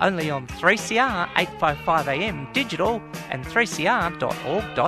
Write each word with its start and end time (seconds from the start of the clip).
only 0.00 0.30
on 0.30 0.46
3CR 0.46 1.28
855am 1.34 2.52
digital 2.52 3.02
and 3.30 3.44
3cr.org.au. 3.44 4.86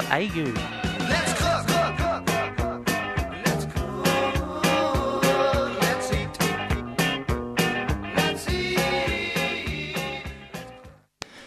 Let's 1.09 1.33
cook. 1.35 1.69
Let's 5.81 6.13
eat. 6.13 6.39
Let's 8.17 8.49
eat. 8.49 8.79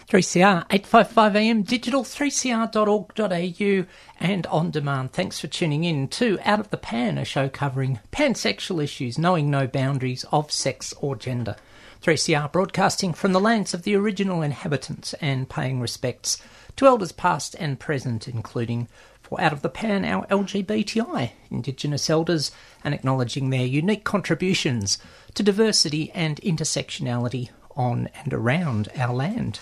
3CR 0.07 0.67
855am 0.67 1.65
digital 1.65 2.03
3cr.org.au 2.03 3.85
and 4.19 4.47
on 4.47 4.71
demand. 4.71 5.13
Thanks 5.13 5.39
for 5.39 5.47
tuning 5.47 5.83
in 5.83 6.07
to 6.09 6.37
Out 6.43 6.59
of 6.59 6.69
the 6.69 6.77
Pan, 6.77 7.17
a 7.17 7.25
show 7.25 7.47
covering 7.47 7.99
pansexual 8.11 8.83
issues, 8.83 9.17
knowing 9.17 9.49
no 9.49 9.67
boundaries 9.67 10.25
of 10.31 10.51
sex 10.51 10.93
or 10.99 11.15
gender. 11.15 11.55
3CR 12.01 12.51
broadcasting 12.51 13.13
from 13.13 13.31
the 13.31 13.39
lands 13.39 13.75
of 13.75 13.83
the 13.83 13.95
original 13.95 14.41
inhabitants 14.41 15.13
and 15.21 15.47
paying 15.47 15.79
respects 15.79 16.41
to 16.75 16.87
elders 16.87 17.11
past 17.11 17.55
and 17.59 17.79
present, 17.79 18.27
including 18.27 18.87
for 19.21 19.39
Out 19.39 19.53
of 19.53 19.61
the 19.61 19.69
Pan, 19.69 20.03
our 20.03 20.25
LGBTI, 20.25 21.31
Indigenous 21.51 22.09
elders, 22.09 22.51
and 22.83 22.95
acknowledging 22.95 23.51
their 23.51 23.67
unique 23.67 24.03
contributions 24.03 24.97
to 25.35 25.43
diversity 25.43 26.11
and 26.15 26.41
intersectionality 26.41 27.49
on 27.75 28.09
and 28.15 28.33
around 28.33 28.89
our 28.97 29.13
land. 29.13 29.59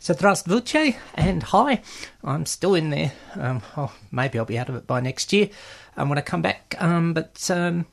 So 0.00 0.14
Zdravstvuyte 0.14 0.96
and 1.14 1.44
hi, 1.44 1.80
I'm 2.24 2.44
still 2.46 2.74
in 2.74 2.90
there. 2.90 3.12
Um, 3.36 3.62
oh, 3.76 3.92
maybe 4.10 4.36
I'll 4.36 4.44
be 4.44 4.58
out 4.58 4.68
of 4.68 4.74
it 4.74 4.86
by 4.88 4.98
next 4.98 5.32
year 5.32 5.48
um, 5.96 6.08
when 6.08 6.18
I 6.18 6.22
come 6.22 6.42
back. 6.42 6.74
Um, 6.80 7.14
but 7.14 7.48
um, 7.52 7.86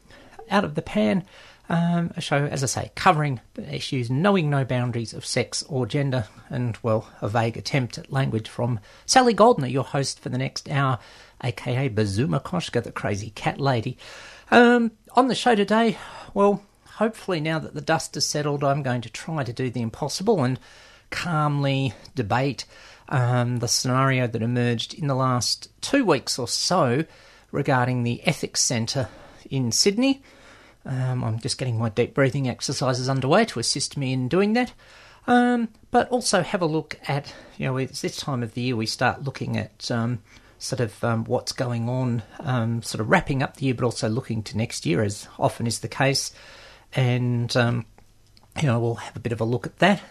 out 0.49 0.65
of 0.65 0.73
the 0.73 0.81
pan, 0.81 1.23
um, 1.69 2.11
a 2.15 2.21
show, 2.21 2.45
as 2.45 2.63
I 2.63 2.67
say, 2.67 2.91
covering 2.95 3.39
issues 3.57 4.09
knowing 4.09 4.49
no 4.49 4.63
boundaries 4.63 5.13
of 5.13 5.25
sex 5.25 5.63
or 5.63 5.85
gender, 5.85 6.27
and 6.49 6.77
well, 6.83 7.09
a 7.21 7.27
vague 7.27 7.57
attempt 7.57 7.97
at 7.97 8.11
language 8.11 8.47
from 8.47 8.79
Sally 9.05 9.33
Goldner, 9.33 9.67
your 9.67 9.83
host 9.83 10.19
for 10.19 10.29
the 10.29 10.37
next 10.37 10.69
hour, 10.69 10.99
aka 11.43 11.89
Bazuma 11.89 12.41
Koshka, 12.41 12.83
the 12.83 12.91
crazy 12.91 13.31
cat 13.31 13.59
lady. 13.59 13.97
Um, 14.51 14.91
on 15.15 15.27
the 15.27 15.35
show 15.35 15.55
today, 15.55 15.97
well, 16.33 16.63
hopefully 16.85 17.39
now 17.39 17.59
that 17.59 17.73
the 17.73 17.81
dust 17.81 18.13
has 18.15 18.25
settled, 18.25 18.63
I'm 18.63 18.83
going 18.83 19.01
to 19.01 19.09
try 19.09 19.43
to 19.43 19.53
do 19.53 19.69
the 19.69 19.81
impossible 19.81 20.43
and 20.43 20.59
calmly 21.09 21.93
debate 22.13 22.65
um, 23.09 23.57
the 23.57 23.67
scenario 23.67 24.27
that 24.27 24.41
emerged 24.41 24.93
in 24.93 25.07
the 25.07 25.15
last 25.15 25.69
two 25.81 26.05
weeks 26.05 26.37
or 26.37 26.47
so 26.47 27.05
regarding 27.51 28.03
the 28.03 28.21
Ethics 28.27 28.61
Centre 28.61 29.09
in 29.49 29.71
Sydney. 29.71 30.21
Um, 30.85 31.23
I'm 31.23 31.39
just 31.39 31.57
getting 31.57 31.77
my 31.77 31.89
deep 31.89 32.13
breathing 32.13 32.47
exercises 32.47 33.09
underway 33.09 33.45
to 33.45 33.59
assist 33.59 33.97
me 33.97 34.13
in 34.13 34.27
doing 34.27 34.53
that. 34.53 34.73
Um, 35.27 35.69
but 35.89 36.07
also 36.09 36.43
have 36.43 36.61
a 36.61 36.67
look 36.67 36.99
at, 37.07 37.33
you 37.57 37.65
know, 37.65 37.77
it's 37.77 38.01
this 38.01 38.17
time 38.17 38.43
of 38.43 38.53
the 38.53 38.61
year 38.61 38.75
we 38.75 38.85
start 38.85 39.23
looking 39.23 39.57
at 39.57 39.89
um, 39.89 40.19
sort 40.59 40.79
of 40.79 41.03
um, 41.03 41.23
what's 41.25 41.51
going 41.51 41.89
on, 41.89 42.21
um, 42.39 42.83
sort 42.83 43.01
of 43.01 43.09
wrapping 43.09 43.41
up 43.41 43.57
the 43.57 43.65
year, 43.65 43.73
but 43.73 43.85
also 43.85 44.07
looking 44.07 44.43
to 44.43 44.57
next 44.57 44.85
year, 44.85 45.01
as 45.01 45.27
often 45.39 45.65
is 45.65 45.79
the 45.79 45.87
case. 45.87 46.31
And, 46.93 47.55
um, 47.57 47.85
you 48.61 48.67
know, 48.67 48.79
we'll 48.79 48.95
have 48.95 49.15
a 49.15 49.19
bit 49.19 49.31
of 49.31 49.41
a 49.41 49.45
look 49.45 49.65
at 49.65 49.79
that 49.79 50.01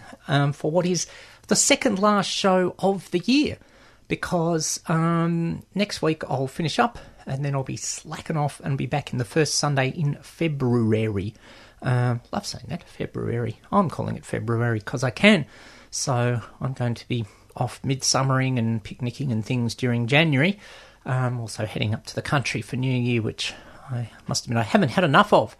for 0.54 0.70
what 0.70 0.84
is 0.84 1.06
the 1.46 1.56
second 1.56 1.98
last 2.00 2.28
show 2.28 2.74
of 2.78 3.10
the 3.12 3.20
year. 3.20 3.58
Because 4.06 4.80
um, 4.86 5.62
next 5.74 6.02
week 6.02 6.24
I'll 6.28 6.46
finish 6.46 6.78
up 6.78 6.98
and 7.26 7.44
then 7.44 7.54
I'll 7.54 7.62
be 7.62 7.76
slacking 7.76 8.36
off 8.36 8.60
and 8.64 8.78
be 8.78 8.86
back 8.86 9.12
in 9.12 9.18
the 9.18 9.24
first 9.24 9.54
Sunday 9.54 9.88
in 9.88 10.16
February. 10.22 11.34
Um, 11.82 12.20
love 12.32 12.46
saying 12.46 12.66
that, 12.68 12.88
February. 12.88 13.60
I'm 13.70 13.90
calling 13.90 14.16
it 14.16 14.24
February 14.24 14.78
because 14.78 15.04
I 15.04 15.10
can. 15.10 15.46
So 15.90 16.40
I'm 16.60 16.72
going 16.72 16.94
to 16.94 17.08
be 17.08 17.26
off 17.56 17.80
midsummering 17.82 18.58
and 18.58 18.82
picnicking 18.82 19.30
and 19.30 19.44
things 19.44 19.74
during 19.74 20.06
January. 20.06 20.58
Um, 21.06 21.38
also 21.40 21.66
heading 21.66 21.94
up 21.94 22.06
to 22.06 22.14
the 22.14 22.22
country 22.22 22.62
for 22.62 22.76
New 22.76 22.92
Year, 22.92 23.22
which 23.22 23.52
I 23.90 24.10
must 24.26 24.44
admit 24.44 24.58
I 24.58 24.62
haven't 24.62 24.90
had 24.90 25.04
enough 25.04 25.32
of. 25.32 25.56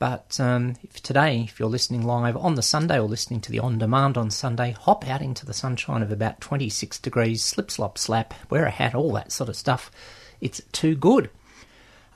But 0.00 0.40
um, 0.40 0.76
if 0.82 1.02
today, 1.02 1.42
if 1.42 1.60
you're 1.60 1.68
listening 1.68 2.02
live 2.02 2.36
on 2.36 2.54
the 2.54 2.62
Sunday 2.62 2.98
or 2.98 3.06
listening 3.06 3.42
to 3.42 3.52
the 3.52 3.58
on 3.58 3.78
demand 3.78 4.16
on 4.16 4.30
Sunday, 4.30 4.72
hop 4.72 5.06
out 5.06 5.20
into 5.20 5.44
the 5.44 5.52
sunshine 5.52 6.02
of 6.02 6.10
about 6.10 6.40
26 6.40 6.98
degrees, 7.00 7.44
slip, 7.44 7.70
slop, 7.70 7.98
slap, 7.98 8.32
wear 8.50 8.64
a 8.64 8.70
hat, 8.70 8.94
all 8.94 9.12
that 9.12 9.30
sort 9.30 9.50
of 9.50 9.56
stuff. 9.56 9.90
It's 10.40 10.60
too 10.72 10.94
good. 10.94 11.30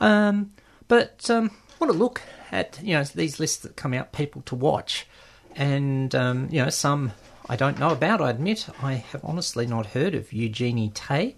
Um, 0.00 0.52
but 0.88 1.28
um, 1.30 1.50
want 1.80 1.92
to 1.92 1.98
look 1.98 2.22
at 2.50 2.78
you 2.82 2.94
know 2.94 3.04
these 3.04 3.40
lists 3.40 3.58
that 3.58 3.76
come 3.76 3.94
out, 3.94 4.12
people 4.12 4.42
to 4.42 4.54
watch, 4.54 5.06
and 5.54 6.14
um, 6.14 6.48
you 6.50 6.62
know 6.62 6.70
some 6.70 7.12
I 7.48 7.56
don't 7.56 7.78
know 7.78 7.90
about. 7.90 8.20
I 8.20 8.30
admit 8.30 8.68
I 8.82 8.94
have 8.94 9.24
honestly 9.24 9.66
not 9.66 9.86
heard 9.86 10.14
of 10.14 10.32
Eugenie 10.32 10.90
Tay, 10.94 11.36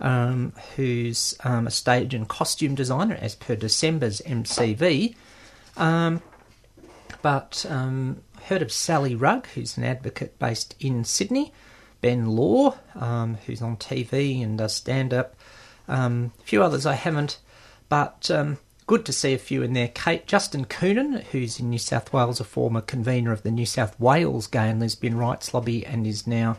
um, 0.00 0.52
who's 0.76 1.36
um, 1.44 1.66
a 1.66 1.70
stage 1.70 2.14
and 2.14 2.28
costume 2.28 2.74
designer 2.74 3.16
as 3.20 3.34
per 3.34 3.54
December's 3.54 4.20
MCV. 4.22 5.14
Um, 5.76 6.22
but 7.22 7.64
um, 7.68 8.22
heard 8.44 8.62
of 8.62 8.70
Sally 8.70 9.14
Rugg, 9.14 9.46
who's 9.48 9.76
an 9.76 9.84
advocate 9.84 10.38
based 10.38 10.74
in 10.80 11.04
Sydney. 11.04 11.52
Ben 12.00 12.26
Law, 12.26 12.76
um, 12.94 13.38
who's 13.46 13.62
on 13.62 13.78
TV 13.78 14.42
and 14.42 14.58
does 14.58 14.74
stand 14.74 15.14
up. 15.14 15.36
Um, 15.88 16.32
a 16.40 16.44
few 16.44 16.62
others 16.62 16.86
I 16.86 16.94
haven't, 16.94 17.38
but 17.88 18.30
um, 18.30 18.58
good 18.86 19.04
to 19.06 19.12
see 19.12 19.34
a 19.34 19.38
few 19.38 19.62
in 19.62 19.72
there. 19.72 19.88
Kate 19.88 20.26
Justin 20.26 20.64
Koonin, 20.64 21.22
who's 21.24 21.60
in 21.60 21.70
New 21.70 21.78
South 21.78 22.12
Wales, 22.12 22.40
a 22.40 22.44
former 22.44 22.80
convener 22.80 23.32
of 23.32 23.42
the 23.42 23.50
New 23.50 23.66
South 23.66 23.98
Wales 23.98 24.46
Gay 24.46 24.68
and 24.68 24.80
Lesbian 24.80 25.16
Rights 25.16 25.54
Lobby, 25.54 25.84
and 25.86 26.06
is 26.06 26.26
now 26.26 26.56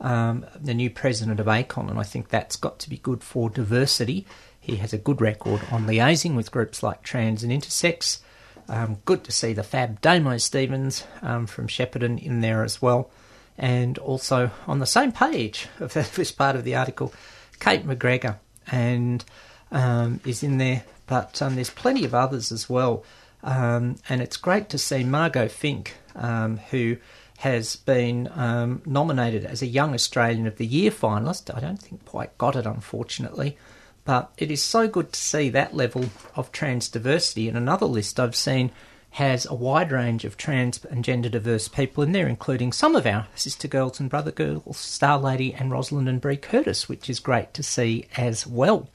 um, 0.00 0.46
the 0.58 0.74
new 0.74 0.90
president 0.90 1.40
of 1.40 1.46
ACON, 1.46 1.88
and 1.88 1.98
I 1.98 2.04
think 2.04 2.28
that's 2.28 2.56
got 2.56 2.78
to 2.80 2.90
be 2.90 2.98
good 2.98 3.22
for 3.22 3.50
diversity. 3.50 4.26
He 4.60 4.76
has 4.76 4.92
a 4.92 4.98
good 4.98 5.20
record 5.20 5.62
on 5.70 5.86
liaising 5.86 6.34
with 6.34 6.52
groups 6.52 6.82
like 6.82 7.02
trans 7.02 7.42
and 7.42 7.52
intersex. 7.52 8.20
Um, 8.68 8.98
good 9.04 9.24
to 9.24 9.32
see 9.32 9.54
the 9.54 9.62
fab 9.62 10.00
Damo 10.00 10.36
Stevens 10.36 11.04
um, 11.22 11.46
from 11.46 11.68
Shepparton 11.68 12.22
in 12.22 12.42
there 12.42 12.62
as 12.62 12.82
well. 12.82 13.10
And 13.56 13.98
also 13.98 14.50
on 14.66 14.78
the 14.78 14.86
same 14.86 15.10
page 15.10 15.68
of 15.80 15.92
this 16.14 16.32
part 16.32 16.54
of 16.54 16.64
the 16.64 16.76
article, 16.76 17.12
Cate 17.60 17.86
McGregor 17.86 18.36
and 18.70 19.24
um, 19.70 20.20
is 20.24 20.42
in 20.42 20.58
there, 20.58 20.84
but 21.06 21.40
um, 21.42 21.54
there's 21.54 21.70
plenty 21.70 22.04
of 22.04 22.14
others 22.14 22.52
as 22.52 22.68
well. 22.68 23.04
Um, 23.42 23.96
and 24.08 24.20
it's 24.20 24.36
great 24.36 24.68
to 24.70 24.78
see 24.78 25.04
Margot 25.04 25.48
Fink, 25.48 25.94
um, 26.16 26.58
who 26.70 26.96
has 27.38 27.76
been 27.76 28.28
um, 28.34 28.82
nominated 28.84 29.44
as 29.44 29.62
a 29.62 29.66
Young 29.66 29.94
Australian 29.94 30.46
of 30.46 30.56
the 30.56 30.66
Year 30.66 30.90
finalist. 30.90 31.54
I 31.54 31.60
don't 31.60 31.80
think 31.80 32.04
quite 32.04 32.36
got 32.36 32.56
it, 32.56 32.66
unfortunately. 32.66 33.56
But 34.04 34.32
it 34.38 34.50
is 34.50 34.62
so 34.62 34.88
good 34.88 35.12
to 35.12 35.20
see 35.20 35.48
that 35.50 35.76
level 35.76 36.06
of 36.34 36.50
trans 36.50 36.88
diversity. 36.88 37.48
In 37.48 37.56
another 37.56 37.86
list 37.86 38.18
I've 38.18 38.34
seen 38.34 38.72
has 39.10 39.46
a 39.46 39.54
wide 39.54 39.90
range 39.90 40.24
of 40.24 40.36
trans 40.36 40.84
and 40.84 41.04
gender 41.04 41.28
diverse 41.28 41.66
people 41.68 42.02
in 42.02 42.12
there, 42.12 42.28
including 42.28 42.72
some 42.72 42.94
of 42.94 43.06
our 43.06 43.26
sister 43.34 43.66
girls 43.66 43.98
and 43.98 44.10
brother 44.10 44.30
girls, 44.30 44.76
Star 44.76 45.18
Lady 45.18 45.54
and 45.54 45.70
Rosalind 45.70 46.08
and 46.08 46.20
Brie 46.20 46.36
Curtis, 46.36 46.88
which 46.88 47.08
is 47.08 47.18
great 47.18 47.54
to 47.54 47.62
see 47.62 48.06
as 48.16 48.46
well. 48.46 48.88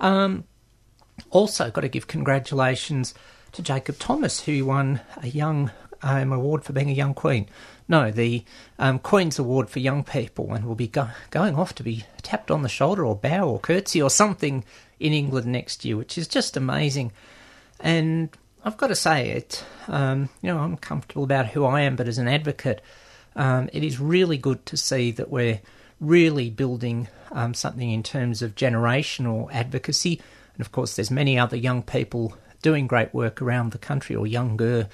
Um, 0.00 0.44
also, 1.30 1.70
got 1.70 1.82
to 1.82 1.88
give 1.88 2.06
congratulations 2.06 3.14
to 3.52 3.62
Jacob 3.62 3.98
Thomas, 3.98 4.44
who 4.44 4.64
won 4.64 5.00
a 5.18 5.28
young 5.28 5.70
um, 6.02 6.32
award 6.32 6.64
for 6.64 6.72
being 6.72 6.90
a 6.90 6.94
young 6.94 7.14
queen. 7.14 7.46
No, 7.88 8.10
the 8.10 8.44
um, 8.78 8.98
Queen's 8.98 9.38
Award 9.38 9.68
for 9.68 9.78
Young 9.80 10.02
People, 10.04 10.54
and 10.54 10.64
will 10.64 10.74
be 10.74 10.88
go- 10.88 11.10
going 11.30 11.56
off 11.56 11.74
to 11.74 11.82
be 11.82 12.04
tapped 12.22 12.50
on 12.50 12.62
the 12.62 12.68
shoulder 12.68 13.04
or 13.04 13.14
bow 13.14 13.48
or 13.48 13.58
curtsy 13.58 14.00
or 14.00 14.10
something 14.10 14.64
in 14.98 15.12
England 15.12 15.46
next 15.46 15.84
year, 15.84 15.96
which 15.96 16.16
is 16.16 16.26
just 16.26 16.56
amazing. 16.56 17.12
And 17.80 18.30
I've 18.64 18.76
got 18.76 18.88
to 18.88 18.94
say 18.94 19.30
it. 19.30 19.64
Um, 19.88 20.28
you 20.40 20.52
know, 20.52 20.58
I'm 20.58 20.76
comfortable 20.76 21.24
about 21.24 21.48
who 21.48 21.64
I 21.64 21.80
am, 21.80 21.96
but 21.96 22.06
as 22.06 22.18
an 22.18 22.28
advocate, 22.28 22.80
um, 23.34 23.68
it 23.72 23.82
is 23.82 23.98
really 23.98 24.38
good 24.38 24.64
to 24.66 24.76
see 24.76 25.10
that 25.12 25.30
we're 25.30 25.60
really 26.00 26.50
building 26.50 27.08
um, 27.32 27.54
something 27.54 27.90
in 27.90 28.02
terms 28.02 28.42
of 28.42 28.54
generational 28.54 29.48
advocacy. 29.52 30.20
And 30.54 30.60
of 30.60 30.70
course, 30.70 30.94
there's 30.94 31.10
many 31.10 31.38
other 31.38 31.56
young 31.56 31.82
people 31.82 32.36
doing 32.60 32.86
great 32.86 33.12
work 33.12 33.42
around 33.42 33.72
the 33.72 33.78
country, 33.78 34.14
or 34.14 34.26
younger 34.26 34.88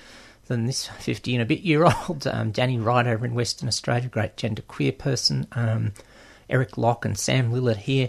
than 0.47 0.64
this 0.64 0.87
50 0.87 1.35
and 1.35 1.43
a 1.43 1.47
bit 1.47 1.61
year 1.61 1.85
old. 1.85 2.26
Um, 2.26 2.50
Danny 2.50 2.79
Wright 2.79 3.06
over 3.06 3.26
in 3.26 3.35
Western 3.35 3.69
Australia, 3.69 4.09
great 4.09 4.37
genderqueer 4.37 4.97
person. 4.97 5.47
Um, 5.53 5.93
Eric 6.49 6.79
Locke 6.79 7.05
and 7.05 7.19
Sam 7.19 7.53
Lillard 7.53 7.76
here. 7.76 8.09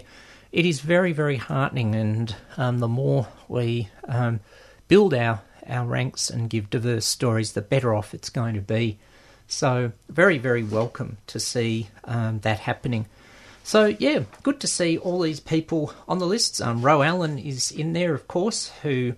It 0.50 0.64
is 0.64 0.80
very, 0.80 1.12
very 1.12 1.36
heartening, 1.36 1.94
and 1.94 2.34
um, 2.56 2.78
the 2.78 2.88
more 2.88 3.28
we 3.48 3.88
um, 4.08 4.40
build 4.88 5.14
our, 5.14 5.42
our 5.66 5.86
ranks 5.86 6.30
and 6.30 6.50
give 6.50 6.70
diverse 6.70 7.06
stories, 7.06 7.52
the 7.52 7.62
better 7.62 7.94
off 7.94 8.14
it's 8.14 8.30
going 8.30 8.54
to 8.54 8.60
be. 8.60 8.98
So, 9.46 9.92
very, 10.08 10.38
very 10.38 10.62
welcome 10.62 11.18
to 11.26 11.40
see 11.40 11.88
um, 12.04 12.38
that 12.40 12.60
happening. 12.60 13.06
So, 13.64 13.86
yeah, 13.86 14.24
good 14.42 14.60
to 14.60 14.66
see 14.66 14.96
all 14.98 15.20
these 15.20 15.40
people 15.40 15.92
on 16.08 16.18
the 16.18 16.26
lists. 16.26 16.60
Um, 16.60 16.86
Allen 16.86 17.38
is 17.38 17.70
in 17.70 17.92
there, 17.92 18.14
of 18.14 18.28
course, 18.28 18.70
who 18.82 19.14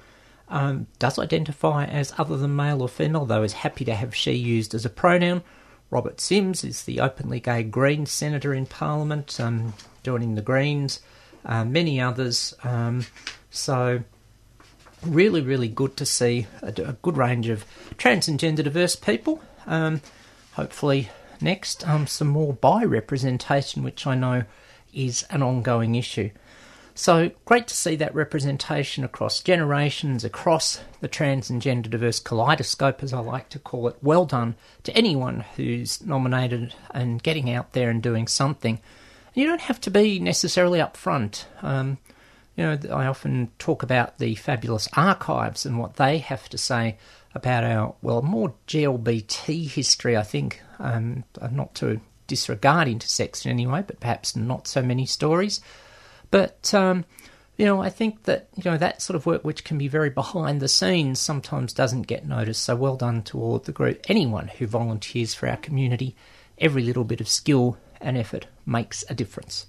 um, 0.49 0.87
does 0.99 1.19
identify 1.19 1.85
as 1.85 2.13
other 2.19 2.37
than 2.37 2.57
male 2.57 2.83
or 2.83 2.89
female, 2.89 3.27
though 3.27 3.43
is 3.43 3.53
happy 3.53 3.85
to 3.85 3.95
have 3.95 4.15
she 4.15 4.33
used 4.33 4.75
as 4.75 4.85
a 4.85 4.91
pronoun. 4.91 5.43
Robert 5.91 6.21
Simms 6.21 6.65
is 6.65 6.85
the 6.85 7.01
openly 7.01 7.41
gay 7.41 7.63
Green 7.63 8.07
senator 8.07 8.55
in 8.55 8.67
Parliament, 8.67 9.39
um, 9.39 9.75
joining 10.03 10.35
the 10.35 10.43
Greens. 10.43 11.01
Uh, 11.45 11.65
many 11.65 12.01
others. 12.01 12.55
Um, 12.63 13.05
so, 13.51 14.03
really, 15.05 15.41
really 15.41 15.69
good 15.69 15.97
to 15.99 16.07
see 16.07 16.47
a, 16.63 16.69
a 16.69 16.97
good 17.03 17.17
range 17.17 17.49
of 17.49 17.65
trans 17.97 18.29
and 18.29 18.39
gender 18.39 18.63
diverse 18.63 18.97
people. 18.97 19.43
Um, 19.67 20.01
hopefully, 20.53 21.11
next, 21.41 21.87
um, 21.89 22.07
some 22.07 22.29
more 22.29 22.53
bi 22.53 22.85
representation, 22.85 23.83
which 23.83 24.07
I 24.07 24.15
know 24.15 24.45
is 24.93 25.25
an 25.31 25.43
ongoing 25.43 25.95
issue. 25.95 26.31
So 26.95 27.31
great 27.47 27.69
to 27.69 27.75
see 27.75 27.97
that 27.97 28.15
representation 28.15 29.03
across 29.03 29.41
generations, 29.41 30.25
across 30.25 30.83
the 31.01 31.09
trans 31.09 31.49
and 31.49 31.63
gender 31.63 31.89
diverse 31.89 32.21
kaleidoscope, 32.21 33.03
as 33.03 33.15
I 33.15 33.21
like 33.21 33.49
to 33.51 33.59
call 33.59 33.89
it. 33.89 33.97
Well 34.03 34.27
done 34.27 34.57
to 34.83 34.95
anyone 34.95 35.45
who's 35.57 36.05
nominated 36.05 36.75
and 36.91 37.23
getting 37.23 37.51
out 37.51 37.73
there 37.73 37.89
and 37.89 38.03
doing 38.03 38.29
something. 38.29 38.79
You 39.33 39.47
don't 39.47 39.63
have 39.63 39.81
to 39.83 39.91
be 39.91 40.19
necessarily 40.19 40.81
upfront. 40.81 41.47
Um, 41.63 41.97
you 42.57 42.65
know, 42.65 42.79
I 42.91 43.07
often 43.07 43.51
talk 43.59 43.83
about 43.83 44.19
the 44.19 44.35
fabulous 44.35 44.89
archives 44.95 45.65
and 45.65 45.79
what 45.79 45.97
they 45.97 46.19
have 46.19 46.49
to 46.51 46.59
say 46.59 46.99
about 47.35 47.65
our, 47.65 47.95
well, 48.03 48.23
more 48.23 48.55
GLBT 48.67 49.69
history, 49.69 50.17
I 50.17 50.23
think. 50.23 50.61
Um, 50.79 51.25
not 51.51 51.75
to 51.77 52.01
disregard 52.27 52.89
intersex 52.89 53.45
in 53.45 53.51
any 53.51 53.67
way, 53.67 53.83
but 53.87 54.01
perhaps 54.01 54.35
not 54.37 54.67
so 54.67 54.83
many 54.83 55.07
stories. 55.07 55.61
But 56.31 56.73
um, 56.75 57.05
you 57.57 57.67
know, 57.67 57.81
I 57.83 57.91
think 57.91 58.25
that 58.25 58.49
you 58.57 58.71
know 58.71 58.79
that 58.79 59.03
sort 59.03 59.17
of 59.17 59.27
work, 59.27 59.45
which 59.45 59.65
can 59.65 59.79
be 59.79 59.89
very 59.89 60.11
behind 60.11 60.61
the 60.61 60.69
scenes, 60.69 61.21
sometimes 61.21 61.73
doesn't 61.73 62.07
get 62.07 62.27
noticed. 62.27 62.63
So 62.63 62.75
well 62.75 62.97
done 62.97 63.23
to 63.25 63.41
all 63.41 63.59
the 63.59 63.73
group, 63.73 64.01
anyone 64.09 64.49
who 64.49 64.67
volunteers 64.67 65.35
for 65.35 65.49
our 65.49 65.59
community. 65.59 66.17
Every 66.59 66.83
little 66.83 67.05
bit 67.05 67.21
of 67.21 67.29
skill 67.29 67.77
and 68.01 68.17
effort 68.17 68.47
makes 68.65 69.05
a 69.09 69.15
difference. 69.15 69.67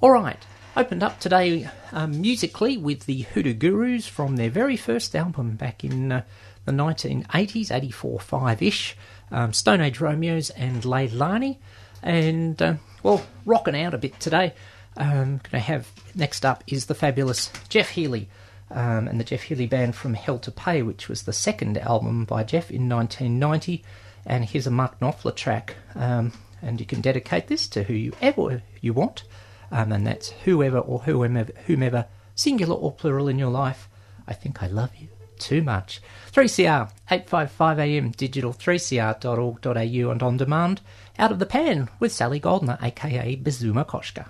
All 0.00 0.10
right, 0.10 0.44
opened 0.76 1.02
up 1.02 1.20
today 1.20 1.68
um, 1.92 2.20
musically 2.20 2.76
with 2.76 3.06
the 3.06 3.22
Hoodoo 3.22 3.54
Gurus 3.54 4.06
from 4.06 4.36
their 4.36 4.50
very 4.50 4.76
first 4.76 5.14
album 5.14 5.56
back 5.56 5.84
in 5.84 6.10
uh, 6.10 6.22
the 6.64 6.72
1980s, 6.72 7.70
84 7.70 8.20
5 8.20 8.62
ish, 8.62 8.96
um, 9.30 9.52
Stone 9.52 9.80
Age 9.80 10.00
Romeos 10.00 10.50
and 10.50 10.82
Leilani. 10.82 11.58
And, 12.02 12.60
uh, 12.60 12.74
well, 13.02 13.24
rocking 13.44 13.80
out 13.80 13.94
a 13.94 13.98
bit 13.98 14.18
today. 14.18 14.54
Um, 14.96 15.38
going 15.38 15.52
to 15.52 15.58
have 15.58 15.88
next 16.14 16.44
up 16.44 16.64
is 16.66 16.86
the 16.86 16.94
fabulous 16.94 17.50
Jeff 17.68 17.90
Healey 17.90 18.28
um, 18.70 19.08
and 19.08 19.18
the 19.18 19.24
Jeff 19.24 19.42
Healey 19.42 19.66
Band 19.66 19.94
from 19.94 20.14
Hell 20.14 20.38
to 20.40 20.50
Pay, 20.50 20.82
which 20.82 21.08
was 21.08 21.22
the 21.22 21.32
second 21.32 21.78
album 21.78 22.24
by 22.24 22.44
Jeff 22.44 22.70
in 22.70 22.88
1990. 22.88 23.82
And 24.24 24.44
here's 24.44 24.66
a 24.66 24.70
Mark 24.70 25.00
Knopfler 25.00 25.34
track, 25.34 25.76
um, 25.94 26.32
and 26.60 26.78
you 26.78 26.86
can 26.86 27.00
dedicate 27.00 27.48
this 27.48 27.66
to 27.68 27.82
whoever 27.82 28.62
you 28.80 28.92
want, 28.92 29.24
um, 29.72 29.90
and 29.90 30.06
that's 30.06 30.30
whoever 30.44 30.78
or 30.78 31.00
whomever, 31.00 31.52
whomever, 31.66 32.06
singular 32.34 32.76
or 32.76 32.92
plural 32.92 33.26
in 33.26 33.38
your 33.38 33.50
life. 33.50 33.88
I 34.28 34.34
think 34.34 34.62
I 34.62 34.68
love 34.68 34.94
you 34.96 35.08
too 35.38 35.62
much. 35.62 36.00
3CR, 36.32 36.92
855am 37.10 38.14
digital, 38.16 38.52
3cr.org.au 38.52 40.10
and 40.10 40.22
on 40.22 40.36
demand. 40.36 40.80
Out 41.18 41.32
of 41.32 41.38
the 41.38 41.46
Pan 41.46 41.88
with 41.98 42.12
Sally 42.12 42.38
Goldner, 42.38 42.78
aka 42.80 43.36
Bazuma 43.36 43.84
Koshka. 43.84 44.26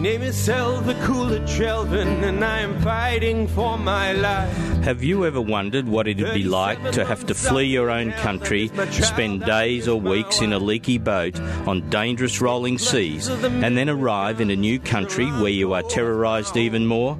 Name 0.00 0.22
is 0.22 0.34
Selva 0.34 0.94
Coolidge 1.04 1.42
Shelvin, 1.42 2.22
and 2.22 2.42
I 2.42 2.60
am 2.60 2.80
fighting 2.80 3.46
for 3.46 3.76
my 3.76 4.12
life. 4.12 4.56
Have 4.82 5.02
you 5.02 5.26
ever 5.26 5.42
wondered 5.42 5.86
what 5.86 6.08
it'd 6.08 6.32
be 6.32 6.42
like 6.42 6.92
to 6.92 7.04
have 7.04 7.26
to 7.26 7.34
flee 7.34 7.66
your 7.66 7.90
own 7.90 8.12
country, 8.12 8.68
spend 8.90 9.44
days 9.44 9.86
or 9.86 10.00
weeks 10.00 10.40
in 10.40 10.54
a 10.54 10.58
leaky 10.58 10.96
boat 10.96 11.38
on 11.68 11.86
dangerous 11.90 12.40
rolling 12.40 12.78
seas, 12.78 13.28
and 13.28 13.76
then 13.76 13.90
arrive 13.90 14.40
in 14.40 14.50
a 14.50 14.56
new 14.56 14.78
country 14.78 15.26
where 15.26 15.50
you 15.50 15.74
are 15.74 15.82
terrorised 15.82 16.56
even 16.56 16.86
more? 16.86 17.18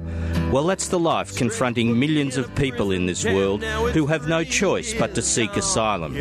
Well, 0.51 0.67
that's 0.67 0.89
the 0.89 0.99
life 0.99 1.37
confronting 1.37 1.97
millions 1.97 2.35
of 2.35 2.53
people 2.55 2.91
in 2.91 3.05
this 3.05 3.23
world 3.23 3.63
who 3.63 4.05
have 4.07 4.27
no 4.27 4.43
choice 4.43 4.93
but 4.93 5.15
to 5.15 5.21
seek 5.21 5.55
asylum. 5.55 6.13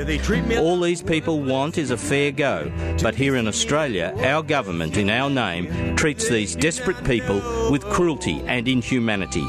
All 0.57 0.79
these 0.79 1.03
people 1.03 1.43
want 1.43 1.79
is 1.79 1.91
a 1.91 1.97
fair 1.97 2.31
go, 2.31 2.71
but 3.03 3.17
here 3.17 3.35
in 3.35 3.49
Australia, 3.49 4.15
our 4.19 4.45
government, 4.45 4.97
in 4.97 5.11
our 5.11 5.29
name, 5.29 5.97
treats 5.97 6.29
these 6.29 6.55
desperate 6.55 7.03
people 7.03 7.43
with 7.73 7.83
cruelty 7.83 8.41
and 8.47 8.69
inhumanity. 8.69 9.45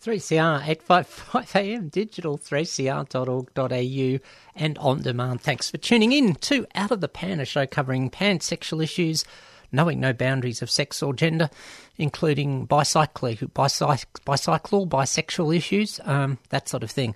3CR 0.00 0.62
855am 0.62 1.90
digital 1.90 2.38
3cr.org.au 2.38 4.18
and 4.54 4.78
on 4.78 5.02
demand. 5.02 5.40
Thanks 5.40 5.68
for 5.68 5.78
tuning 5.78 6.12
in 6.12 6.36
to 6.36 6.64
Out 6.76 6.92
of 6.92 7.00
the 7.00 7.08
Pan, 7.08 7.40
a 7.40 7.44
show 7.44 7.66
covering 7.66 8.08
pansexual 8.08 8.84
issues, 8.84 9.24
knowing 9.72 10.00
no 10.00 10.12
boundaries 10.12 10.62
of 10.62 10.70
sex 10.70 11.02
or 11.02 11.14
gender, 11.14 11.50
including 11.96 12.66
bicycle, 12.66 13.34
bicycle 13.52 14.86
bisexual 14.86 15.56
issues, 15.56 16.00
um, 16.04 16.38
that 16.50 16.68
sort 16.68 16.82
of 16.82 16.90
thing. 16.90 17.14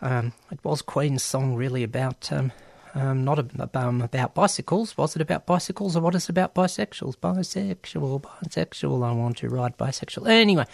Um, 0.00 0.32
it 0.50 0.64
was 0.64 0.82
Queen's 0.82 1.22
song 1.22 1.54
really 1.54 1.82
about. 1.82 2.32
Um, 2.32 2.52
um, 2.94 3.24
not 3.24 3.38
um, 3.74 4.02
about 4.02 4.34
bicycles. 4.34 4.98
Was 4.98 5.16
it 5.16 5.22
about 5.22 5.46
bicycles 5.46 5.96
or 5.96 6.02
what 6.02 6.14
is 6.14 6.24
it 6.24 6.28
about 6.28 6.54
bisexuals? 6.54 7.16
Bisexual, 7.16 8.20
bisexual. 8.20 9.02
I 9.02 9.12
want 9.12 9.38
to 9.38 9.48
ride 9.48 9.78
bisexual. 9.78 10.28
Anyway, 10.28 10.66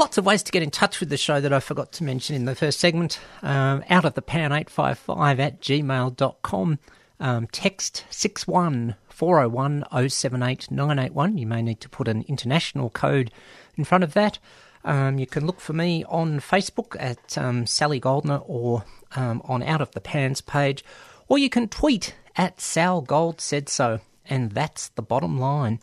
Lots 0.00 0.16
of 0.16 0.24
ways 0.24 0.42
to 0.44 0.50
get 0.50 0.62
in 0.62 0.70
touch 0.70 0.98
with 0.98 1.10
the 1.10 1.18
show 1.18 1.42
that 1.42 1.52
I 1.52 1.60
forgot 1.60 1.92
to 1.92 2.04
mention 2.04 2.34
in 2.34 2.46
the 2.46 2.54
first 2.54 2.80
segment. 2.80 3.20
Um, 3.42 3.84
out 3.90 4.06
of 4.06 4.14
the 4.14 4.22
pan 4.22 4.50
855 4.50 5.38
at 5.38 5.60
gmail.com. 5.60 6.78
Um, 7.20 7.46
text 7.52 8.06
61 8.08 8.96
401 9.08 9.84
078 10.08 10.70
981. 10.70 11.36
You 11.36 11.46
may 11.46 11.60
need 11.60 11.80
to 11.82 11.88
put 11.90 12.08
an 12.08 12.24
international 12.26 12.88
code 12.88 13.30
in 13.76 13.84
front 13.84 14.02
of 14.02 14.14
that. 14.14 14.38
Um, 14.84 15.18
you 15.18 15.26
can 15.26 15.46
look 15.46 15.60
for 15.60 15.74
me 15.74 16.04
on 16.08 16.40
Facebook 16.40 16.96
at 16.98 17.36
um, 17.36 17.66
Sally 17.66 18.00
Goldner 18.00 18.40
or 18.46 18.84
um, 19.14 19.42
on 19.44 19.62
Out 19.62 19.82
of 19.82 19.90
the 19.90 20.00
Pans 20.00 20.40
page, 20.40 20.82
or 21.28 21.36
you 21.36 21.50
can 21.50 21.68
tweet 21.68 22.14
at 22.36 22.60
Sal 22.60 23.02
Gold 23.02 23.42
said 23.42 23.68
so, 23.68 24.00
and 24.24 24.52
that's 24.52 24.88
the 24.88 25.02
bottom 25.02 25.38
line. 25.38 25.80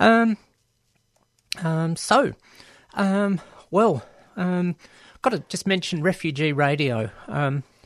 Um, 0.00 0.36
um, 1.62 1.94
so, 1.94 2.32
well, 3.70 4.04
got 4.34 5.30
to 5.30 5.44
just 5.48 5.66
mention 5.68 6.02
Refugee 6.02 6.52
Radio. 6.52 7.10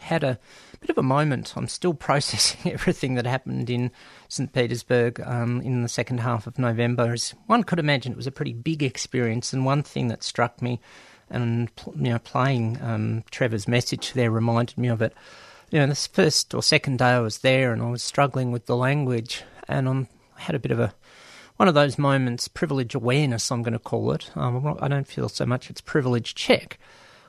Had 0.01 0.23
a 0.25 0.39
bit 0.81 0.91
of 0.91 0.99
a 0.99 1.03
moment. 1.03 1.55
I'm 1.57 1.69
still 1.69 1.95
processing 2.09 2.73
everything 2.73 3.15
that 3.15 3.27
happened 3.27 3.71
in 3.71 3.91
St. 4.29 4.53
Petersburg 4.53 5.21
um, 5.21 5.61
in 5.63 5.83
the 5.83 5.89
second 5.89 6.21
half 6.21 6.47
of 6.47 6.59
November. 6.59 7.13
As 7.13 7.35
one 7.47 7.65
could 7.65 7.79
imagine, 7.79 8.13
it 8.13 8.17
was 8.17 8.27
a 8.27 8.33
pretty 8.33 8.53
big 8.53 8.83
experience, 8.83 9.53
and 9.53 9.65
one 9.65 9.83
thing 9.83 10.09
that 10.09 10.23
struck 10.23 10.61
me, 10.63 10.81
and 11.31 11.71
you 11.97 12.11
know, 12.11 12.19
playing 12.19 12.79
um, 12.83 13.25
Trevor's 13.31 13.69
message 13.69 14.13
there 14.13 14.31
reminded 14.31 14.79
me 14.79 14.89
of 14.89 15.03
it. 15.03 15.15
You 15.71 15.81
know, 15.81 15.87
this 15.87 16.07
first 16.07 16.55
or 16.55 16.63
second 16.63 16.99
day 16.99 17.11
I 17.11 17.21
was 17.21 17.39
there, 17.39 17.73
and 17.73 17.83
I 17.83 17.91
was 17.91 18.03
struggling 18.03 18.53
with 18.53 18.67
the 18.67 18.77
language, 18.77 19.43
and 19.69 19.89
I'm, 19.89 20.09
I 20.37 20.43
had 20.43 20.55
a 20.55 20.61
bit 20.61 20.73
of 20.73 20.81
a 20.81 20.95
one 21.57 21.69
of 21.69 21.75
those 21.75 21.99
moments, 21.99 22.49
privilege 22.49 22.95
awareness, 22.95 23.51
I'm 23.51 23.63
going 23.63 23.73
to 23.73 23.79
call 23.79 24.13
it. 24.13 24.31
Um, 24.35 24.77
I 24.81 24.89
don't 24.89 25.07
feel 25.07 25.29
so 25.29 25.47
much 25.47 25.71
it's 25.71 25.81
privilege 25.81 26.35
check. 26.35 26.79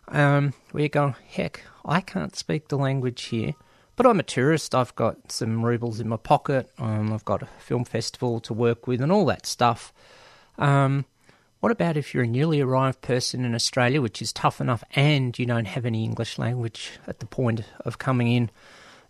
Um, 0.09 0.53
where 0.71 0.83
you 0.83 0.89
go, 0.89 1.15
heck, 1.29 1.61
I 1.87 2.01
can't 2.01 2.35
speak 2.35 2.67
the 2.67 2.77
language 2.77 3.23
here, 3.23 3.53
but 3.95 4.05
I'm 4.05 4.19
a 4.19 4.23
tourist. 4.23 4.75
I've 4.75 4.95
got 4.95 5.31
some 5.31 5.65
rubles 5.65 5.99
in 5.99 6.09
my 6.09 6.17
pocket. 6.17 6.69
Um, 6.77 7.13
I've 7.13 7.25
got 7.25 7.41
a 7.41 7.47
film 7.59 7.85
festival 7.85 8.39
to 8.41 8.53
work 8.53 8.87
with 8.87 9.01
and 9.01 9.11
all 9.11 9.25
that 9.25 9.45
stuff. 9.45 9.93
Um, 10.57 11.05
what 11.59 11.71
about 11.71 11.97
if 11.97 12.13
you're 12.13 12.23
a 12.23 12.27
newly 12.27 12.61
arrived 12.61 13.01
person 13.01 13.45
in 13.45 13.55
Australia, 13.55 14.01
which 14.01 14.21
is 14.21 14.31
tough 14.31 14.61
enough, 14.61 14.83
and 14.95 15.37
you 15.39 15.45
don't 15.45 15.65
have 15.65 15.85
any 15.85 16.03
English 16.03 16.37
language 16.37 16.91
at 17.07 17.19
the 17.19 17.25
point 17.25 17.61
of 17.81 17.97
coming 17.97 18.31
in, 18.31 18.51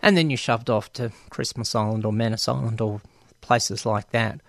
and 0.02 0.16
then 0.16 0.30
you're 0.30 0.38
shoved 0.38 0.70
off 0.70 0.94
to 0.94 1.12
Christmas 1.30 1.76
Island 1.76 2.06
or 2.06 2.14
Manus 2.14 2.48
Island 2.48 2.80
or 2.80 3.02
places 3.42 3.86
like 3.86 4.12
that? 4.12 4.40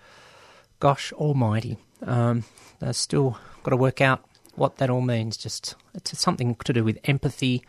gosh 0.79 1.11
almighty, 1.13 1.77
um, 2.05 2.43
they've 2.79 2.95
still 2.95 3.37
got 3.63 3.71
to 3.71 3.77
work 3.77 4.01
out 4.01 4.23
what 4.55 4.77
that 4.77 4.89
all 4.89 5.01
means. 5.01 5.37
Just 5.37 5.75
it's 5.93 6.17
something 6.19 6.55
to 6.63 6.73
do 6.73 6.83
with 6.83 6.97
empathy 7.03 7.63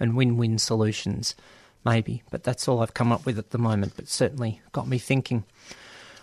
and 0.00 0.16
win-win 0.16 0.58
solutions, 0.58 1.34
maybe. 1.84 2.22
But 2.30 2.44
that's 2.44 2.68
all 2.68 2.80
I've 2.80 2.94
come 2.94 3.12
up 3.12 3.26
with 3.26 3.38
at 3.38 3.50
the 3.50 3.58
moment. 3.58 3.94
But 3.96 4.08
certainly 4.08 4.60
got 4.72 4.88
me 4.88 4.98
thinking. 4.98 5.44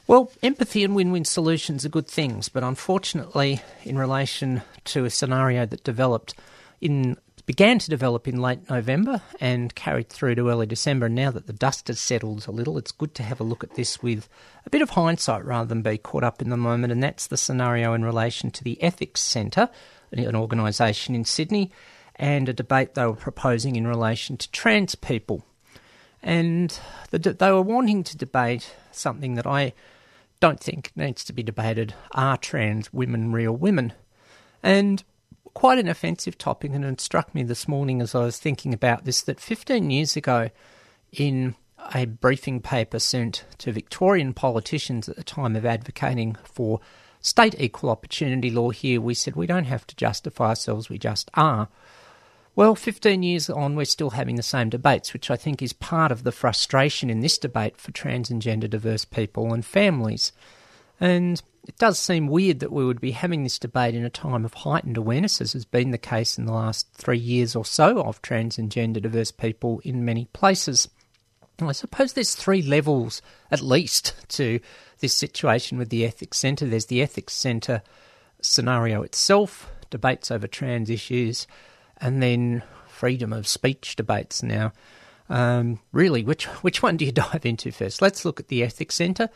Well, 0.07 0.31
empathy 0.41 0.83
and 0.83 0.95
win-win 0.95 1.25
solutions 1.25 1.85
are 1.85 1.89
good 1.89 2.07
things, 2.07 2.49
but 2.49 2.63
unfortunately, 2.63 3.61
in 3.83 3.97
relation 3.97 4.63
to 4.85 5.05
a 5.05 5.09
scenario 5.09 5.67
that 5.67 5.83
developed 5.83 6.33
in 6.81 7.17
began 7.49 7.79
to 7.79 7.89
develop 7.89 8.27
in 8.27 8.39
late 8.39 8.69
November 8.69 9.23
and 9.39 9.73
carried 9.73 10.07
through 10.07 10.35
to 10.35 10.49
early 10.49 10.67
December. 10.67 11.07
And 11.07 11.15
now 11.15 11.31
that 11.31 11.47
the 11.47 11.53
dust 11.53 11.87
has 11.87 11.99
settled 11.99 12.47
a 12.47 12.51
little, 12.51 12.77
it's 12.77 12.91
good 12.91 13.15
to 13.15 13.23
have 13.23 13.39
a 13.39 13.43
look 13.43 13.63
at 13.63 13.73
this 13.73 14.03
with 14.03 14.29
a 14.67 14.69
bit 14.69 14.83
of 14.83 14.91
hindsight 14.91 15.43
rather 15.43 15.67
than 15.67 15.81
be 15.81 15.97
caught 15.97 16.23
up 16.23 16.43
in 16.43 16.51
the 16.51 16.57
moment. 16.57 16.93
And 16.93 17.01
that's 17.01 17.25
the 17.25 17.37
scenario 17.37 17.95
in 17.95 18.05
relation 18.05 18.51
to 18.51 18.63
the 18.63 18.79
Ethics 18.83 19.21
Centre, 19.21 19.67
an 20.11 20.35
organisation 20.35 21.15
in 21.15 21.25
Sydney, 21.25 21.71
and 22.19 22.49
a 22.49 22.53
debate 22.53 22.93
they 22.93 23.05
were 23.05 23.13
proposing 23.13 23.77
in 23.77 23.87
relation 23.87 24.35
to 24.37 24.51
trans 24.51 24.93
people. 24.93 25.45
And 26.21 26.77
the, 27.11 27.17
they 27.17 27.51
were 27.51 27.61
wanting 27.61 28.03
to 28.03 28.17
debate 28.17 28.75
something 28.91 29.35
that 29.35 29.47
I 29.47 29.73
don't 30.41 30.59
think 30.59 30.91
needs 30.95 31.23
to 31.25 31.33
be 31.33 31.43
debated 31.43 31.93
are 32.11 32.37
trans 32.37 32.93
women 32.93 33.31
real 33.31 33.55
women? 33.55 33.93
And 34.61 35.01
quite 35.53 35.79
an 35.79 35.87
offensive 35.87 36.37
topic, 36.37 36.71
and 36.73 36.83
it 36.83 37.01
struck 37.01 37.33
me 37.33 37.43
this 37.43 37.67
morning 37.67 38.01
as 38.01 38.13
I 38.13 38.25
was 38.25 38.37
thinking 38.37 38.73
about 38.73 39.05
this 39.05 39.21
that 39.21 39.39
15 39.39 39.89
years 39.89 40.17
ago, 40.17 40.49
in 41.13 41.55
a 41.95 42.05
briefing 42.05 42.61
paper 42.61 42.99
sent 42.99 43.45
to 43.59 43.71
Victorian 43.71 44.33
politicians 44.33 45.07
at 45.07 45.15
the 45.15 45.23
time 45.23 45.55
of 45.55 45.65
advocating 45.65 46.35
for 46.43 46.81
state 47.21 47.55
equal 47.59 47.89
opportunity 47.89 48.51
law 48.51 48.69
here, 48.69 48.99
we 48.99 49.13
said 49.13 49.35
we 49.35 49.47
don't 49.47 49.65
have 49.65 49.87
to 49.87 49.95
justify 49.95 50.49
ourselves, 50.49 50.89
we 50.89 50.97
just 50.97 51.31
are. 51.33 51.69
Well, 52.59 52.75
15 52.75 53.23
years 53.23 53.49
on, 53.49 53.77
we're 53.77 53.85
still 53.85 54.09
having 54.09 54.35
the 54.35 54.43
same 54.43 54.67
debates, 54.67 55.13
which 55.13 55.31
I 55.31 55.37
think 55.37 55.61
is 55.61 55.71
part 55.71 56.11
of 56.11 56.23
the 56.23 56.31
frustration 56.33 57.09
in 57.09 57.21
this 57.21 57.37
debate 57.37 57.77
for 57.77 57.93
trans 57.93 58.29
and 58.29 58.41
gender 58.41 58.67
diverse 58.67 59.05
people 59.05 59.53
and 59.53 59.65
families. 59.65 60.33
And 60.99 61.41
it 61.65 61.77
does 61.77 61.97
seem 61.97 62.27
weird 62.27 62.59
that 62.59 62.73
we 62.73 62.83
would 62.83 62.99
be 62.99 63.11
having 63.11 63.43
this 63.43 63.59
debate 63.59 63.95
in 63.95 64.03
a 64.03 64.09
time 64.09 64.43
of 64.43 64.55
heightened 64.55 64.97
awareness, 64.97 65.39
as 65.39 65.53
has 65.53 65.63
been 65.63 65.91
the 65.91 65.97
case 65.97 66.37
in 66.37 66.47
the 66.47 66.51
last 66.51 66.89
three 66.95 67.17
years 67.17 67.55
or 67.55 67.63
so, 67.63 68.01
of 68.01 68.21
trans 68.21 68.57
and 68.57 68.69
gender 68.69 68.99
diverse 68.99 69.31
people 69.31 69.79
in 69.85 70.03
many 70.03 70.25
places. 70.33 70.89
I 71.61 71.71
suppose 71.71 72.11
there's 72.11 72.35
three 72.35 72.61
levels, 72.61 73.21
at 73.49 73.61
least, 73.61 74.15
to 74.31 74.59
this 74.99 75.13
situation 75.13 75.77
with 75.77 75.87
the 75.87 76.05
Ethics 76.05 76.39
Centre. 76.39 76.65
There's 76.65 76.87
the 76.87 77.01
Ethics 77.01 77.35
Centre 77.35 77.83
scenario 78.41 79.01
itself, 79.01 79.71
debates 79.89 80.29
over 80.29 80.45
trans 80.45 80.89
issues, 80.89 81.47
and 82.01 82.21
then 82.21 82.63
freedom 82.87 83.31
of 83.31 83.47
speech 83.47 83.95
debates. 83.95 84.43
Now, 84.43 84.73
um, 85.29 85.79
really, 85.91 86.23
which 86.23 86.45
which 86.63 86.83
one 86.83 86.97
do 86.97 87.05
you 87.05 87.11
dive 87.13 87.45
into 87.45 87.71
first? 87.71 88.01
Let's 88.01 88.25
look 88.25 88.39
at 88.39 88.47
the 88.47 88.63
Ethics 88.63 88.95
Centre. 88.95 89.29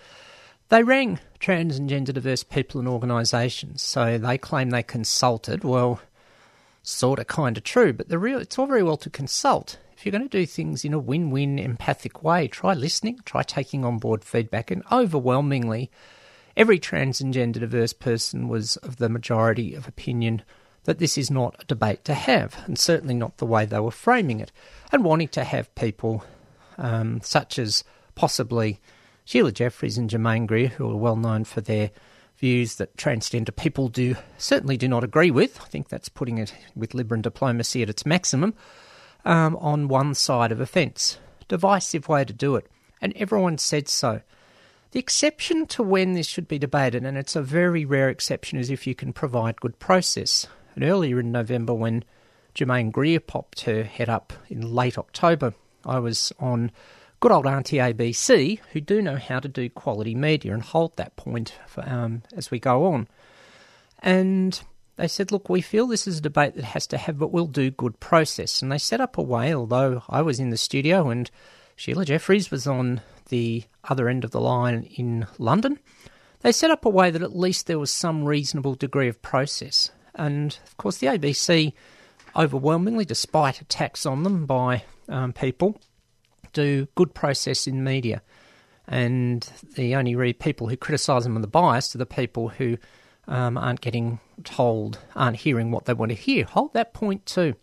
They 0.69 0.83
rang 0.83 1.19
trans 1.39 1.77
and 1.77 1.89
gender 1.89 2.13
diverse 2.13 2.43
people 2.43 2.79
and 2.79 2.87
organisations, 2.87 3.81
so 3.81 4.17
they 4.17 4.37
claim 4.37 4.69
they 4.69 4.83
consulted. 4.83 5.63
Well, 5.63 6.01
sort 6.81 7.19
of, 7.19 7.27
kind 7.27 7.57
of 7.57 7.63
true, 7.63 7.93
but 7.93 8.09
the 8.09 8.19
real 8.19 8.39
it's 8.39 8.59
all 8.59 8.67
very 8.67 8.83
well 8.83 8.97
to 8.97 9.09
consult. 9.09 9.77
If 9.95 10.05
you're 10.05 10.11
going 10.11 10.27
to 10.27 10.37
do 10.37 10.45
things 10.45 10.83
in 10.83 10.93
a 10.93 10.99
win-win, 10.99 11.59
empathic 11.59 12.23
way, 12.23 12.49
try 12.49 12.73
listening, 12.73 13.19
try 13.23 13.41
taking 13.41 13.85
on 13.85 13.99
board 13.99 14.25
feedback, 14.25 14.69
and 14.69 14.83
overwhelmingly, 14.91 15.89
every 16.57 16.77
trans 16.77 17.21
and 17.21 17.33
gender 17.33 17.61
diverse 17.61 17.93
person 17.93 18.49
was 18.49 18.75
of 18.77 18.97
the 18.97 19.07
majority 19.07 19.73
of 19.73 19.87
opinion 19.87 20.41
that 20.83 20.99
this 20.99 21.17
is 21.17 21.31
not 21.31 21.55
a 21.59 21.65
debate 21.65 22.03
to 22.05 22.13
have, 22.13 22.61
and 22.65 22.77
certainly 22.77 23.13
not 23.13 23.37
the 23.37 23.45
way 23.45 23.65
they 23.65 23.79
were 23.79 23.91
framing 23.91 24.39
it, 24.39 24.51
and 24.91 25.03
wanting 25.03 25.29
to 25.29 25.43
have 25.43 25.73
people 25.75 26.23
um, 26.77 27.21
such 27.21 27.57
as 27.57 27.83
possibly 28.15 28.79
Sheila 29.25 29.51
Jeffreys 29.51 29.97
and 29.97 30.09
Germaine 30.09 30.45
Greer, 30.45 30.67
who 30.69 30.89
are 30.89 30.97
well 30.97 31.15
known 31.15 31.45
for 31.45 31.61
their 31.61 31.91
views 32.37 32.75
that 32.75 32.97
transgender 32.97 33.55
people 33.55 33.87
do 33.87 34.15
certainly 34.37 34.75
do 34.75 34.87
not 34.87 35.03
agree 35.03 35.31
with. 35.31 35.61
I 35.61 35.65
think 35.65 35.87
that's 35.87 36.09
putting 36.09 36.37
it 36.37 36.53
with 36.75 36.93
Liberal 36.93 37.21
diplomacy 37.21 37.81
at 37.81 37.89
its 37.89 38.05
maximum 38.05 38.53
um, 39.23 39.55
on 39.57 39.87
one 39.87 40.13
side 40.13 40.51
of 40.51 40.59
a 40.59 40.65
fence. 40.65 41.19
Divisive 41.47 42.09
way 42.09 42.25
to 42.25 42.33
do 42.33 42.55
it, 42.55 42.67
and 43.01 43.13
everyone 43.15 43.57
said 43.57 43.87
so. 43.87 44.21
The 44.91 44.99
exception 44.99 45.65
to 45.67 45.83
when 45.83 46.13
this 46.13 46.27
should 46.27 46.47
be 46.47 46.59
debated, 46.59 47.03
and 47.03 47.17
it's 47.17 47.35
a 47.35 47.41
very 47.41 47.85
rare 47.85 48.09
exception, 48.09 48.59
is 48.59 48.69
if 48.69 48.85
you 48.85 48.93
can 48.93 49.13
provide 49.13 49.61
good 49.61 49.79
process. 49.79 50.47
And 50.75 50.83
earlier 50.83 51.19
in 51.19 51.31
November, 51.31 51.73
when 51.73 52.03
Germaine 52.55 52.91
Greer 52.91 53.19
popped 53.19 53.61
her 53.61 53.83
head 53.83 54.09
up 54.09 54.33
in 54.49 54.73
late 54.73 54.97
October, 54.97 55.53
I 55.85 55.99
was 55.99 56.31
on 56.39 56.71
good 57.19 57.31
old 57.31 57.47
Auntie 57.47 57.77
ABC, 57.77 58.59
who 58.73 58.81
do 58.81 59.01
know 59.01 59.17
how 59.17 59.39
to 59.39 59.47
do 59.47 59.69
quality 59.69 60.15
media 60.15 60.53
and 60.53 60.61
hold 60.61 60.97
that 60.97 61.15
point 61.15 61.57
for, 61.67 61.87
um, 61.87 62.23
as 62.35 62.51
we 62.51 62.59
go 62.59 62.85
on. 62.85 63.07
And 63.99 64.61
they 64.97 65.07
said, 65.07 65.31
look, 65.31 65.49
we 65.49 65.61
feel 65.61 65.87
this 65.87 66.07
is 66.07 66.19
a 66.19 66.21
debate 66.21 66.55
that 66.55 66.65
has 66.65 66.85
to 66.87 66.97
have, 66.97 67.17
but 67.17 67.31
we'll 67.31 67.47
do 67.47 67.71
good 67.71 67.99
process. 67.99 68.61
And 68.61 68.71
they 68.71 68.77
set 68.77 69.01
up 69.01 69.17
a 69.17 69.21
way, 69.21 69.53
although 69.53 70.03
I 70.09 70.21
was 70.21 70.39
in 70.39 70.49
the 70.49 70.57
studio 70.57 71.09
and 71.09 71.31
Sheila 71.75 72.05
Jeffreys 72.05 72.51
was 72.51 72.67
on 72.67 73.01
the 73.29 73.63
other 73.85 74.09
end 74.09 74.23
of 74.23 74.31
the 74.31 74.41
line 74.41 74.83
in 74.83 75.25
London, 75.39 75.79
they 76.41 76.51
set 76.51 76.71
up 76.71 76.85
a 76.85 76.89
way 76.89 77.09
that 77.09 77.23
at 77.23 77.35
least 77.35 77.67
there 77.67 77.79
was 77.79 77.89
some 77.89 78.25
reasonable 78.25 78.75
degree 78.75 79.07
of 79.07 79.21
process. 79.21 79.89
And 80.15 80.57
of 80.65 80.77
course, 80.77 80.97
the 80.97 81.07
ABC, 81.07 81.73
overwhelmingly, 82.35 83.05
despite 83.05 83.61
attacks 83.61 84.05
on 84.05 84.23
them 84.23 84.45
by 84.45 84.83
um, 85.09 85.33
people, 85.33 85.79
do 86.53 86.87
good 86.95 87.13
process 87.13 87.67
in 87.67 87.83
media. 87.83 88.21
And 88.87 89.49
the 89.75 89.95
only 89.95 90.15
really 90.15 90.33
people 90.33 90.67
who 90.67 90.77
criticise 90.77 91.23
them 91.23 91.37
are 91.37 91.41
the 91.41 91.47
biased 91.47 91.95
are 91.95 91.99
the 91.99 92.05
people 92.05 92.49
who 92.49 92.77
um, 93.27 93.57
aren't 93.57 93.81
getting 93.81 94.19
told, 94.43 94.99
aren't 95.15 95.37
hearing 95.37 95.71
what 95.71 95.85
they 95.85 95.93
want 95.93 96.09
to 96.09 96.15
hear. 96.15 96.45
Hold 96.45 96.73
that 96.73 96.93
point 96.93 97.25
too. 97.25 97.55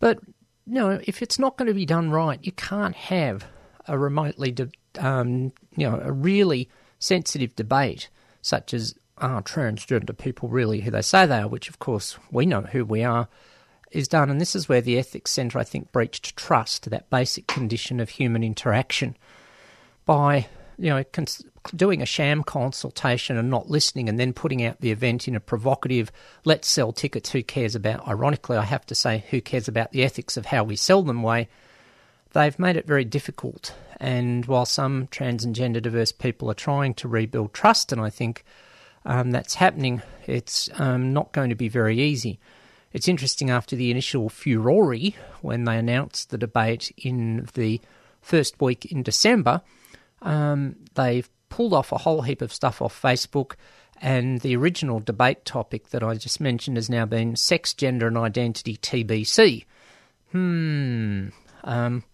But, 0.00 0.20
you 0.66 0.74
know, 0.74 1.00
if 1.04 1.22
it's 1.22 1.38
not 1.38 1.56
going 1.56 1.68
to 1.68 1.74
be 1.74 1.86
done 1.86 2.10
right, 2.10 2.38
you 2.42 2.52
can't 2.52 2.96
have 2.96 3.46
a 3.88 3.98
remotely, 3.98 4.50
de- 4.50 4.70
um, 4.98 5.52
you 5.76 5.88
know, 5.88 6.00
a 6.02 6.12
really 6.12 6.68
sensitive 6.98 7.54
debate 7.54 8.08
such 8.40 8.72
as 8.72 8.94
are 9.18 9.42
transgender 9.42 10.16
people 10.16 10.48
really 10.48 10.80
who 10.80 10.90
they 10.90 11.02
say 11.02 11.26
they 11.26 11.38
are, 11.38 11.48
which 11.48 11.68
of 11.68 11.78
course 11.78 12.18
we 12.30 12.46
know 12.46 12.62
who 12.62 12.84
we 12.84 13.02
are, 13.02 13.28
is 13.90 14.08
done. 14.08 14.30
And 14.30 14.40
this 14.40 14.54
is 14.54 14.68
where 14.68 14.80
the 14.80 14.98
Ethics 14.98 15.30
Centre, 15.30 15.58
I 15.58 15.64
think, 15.64 15.92
breached 15.92 16.36
trust, 16.36 16.90
that 16.90 17.10
basic 17.10 17.46
condition 17.46 18.00
of 18.00 18.10
human 18.10 18.42
interaction, 18.42 19.16
by 20.04 20.46
you 20.78 20.90
know 20.90 21.04
cons- 21.04 21.44
doing 21.74 22.02
a 22.02 22.06
sham 22.06 22.44
consultation 22.44 23.36
and 23.36 23.50
not 23.50 23.70
listening, 23.70 24.08
and 24.08 24.18
then 24.18 24.32
putting 24.32 24.62
out 24.62 24.80
the 24.80 24.90
event 24.90 25.26
in 25.26 25.34
a 25.34 25.40
provocative 25.40 26.12
"let's 26.44 26.68
sell 26.68 26.92
tickets." 26.92 27.30
Who 27.30 27.42
cares 27.42 27.74
about? 27.74 28.06
Ironically, 28.06 28.56
I 28.56 28.64
have 28.64 28.86
to 28.86 28.94
say, 28.94 29.24
who 29.30 29.40
cares 29.40 29.68
about 29.68 29.92
the 29.92 30.04
ethics 30.04 30.36
of 30.36 30.46
how 30.46 30.64
we 30.64 30.76
sell 30.76 31.02
them? 31.02 31.22
Way 31.22 31.48
they've 32.36 32.58
made 32.58 32.76
it 32.76 32.86
very 32.86 33.04
difficult. 33.04 33.74
And 33.98 34.44
while 34.44 34.66
some 34.66 35.08
trans 35.10 35.42
and 35.42 35.54
gender 35.54 35.80
diverse 35.80 36.12
people 36.12 36.50
are 36.50 36.54
trying 36.54 36.92
to 36.94 37.08
rebuild 37.08 37.54
trust, 37.54 37.92
and 37.92 38.00
I 38.00 38.10
think 38.10 38.44
um, 39.06 39.30
that's 39.30 39.54
happening, 39.54 40.02
it's 40.26 40.68
um, 40.78 41.12
not 41.12 41.32
going 41.32 41.48
to 41.48 41.56
be 41.56 41.68
very 41.68 41.98
easy. 41.98 42.38
It's 42.92 43.08
interesting 43.08 43.50
after 43.50 43.76
the 43.76 43.90
initial 43.90 44.28
furore 44.28 44.96
when 45.40 45.64
they 45.64 45.78
announced 45.78 46.30
the 46.30 46.38
debate 46.38 46.92
in 46.96 47.48
the 47.54 47.80
first 48.20 48.60
week 48.60 48.86
in 48.86 49.02
December, 49.02 49.62
um, 50.22 50.76
they've 50.94 51.28
pulled 51.48 51.72
off 51.72 51.92
a 51.92 51.98
whole 51.98 52.22
heap 52.22 52.42
of 52.42 52.52
stuff 52.52 52.82
off 52.82 53.00
Facebook. 53.00 53.52
And 54.02 54.40
the 54.40 54.56
original 54.56 55.00
debate 55.00 55.44
topic 55.44 55.90
that 55.90 56.02
I 56.02 56.14
just 56.16 56.40
mentioned 56.40 56.76
has 56.76 56.90
now 56.90 57.06
been 57.06 57.36
sex, 57.36 57.72
gender, 57.72 58.06
and 58.06 58.18
identity 58.18 58.76
TBC. 58.76 59.64
Hmm. 60.32 61.28
Um, 61.64 62.04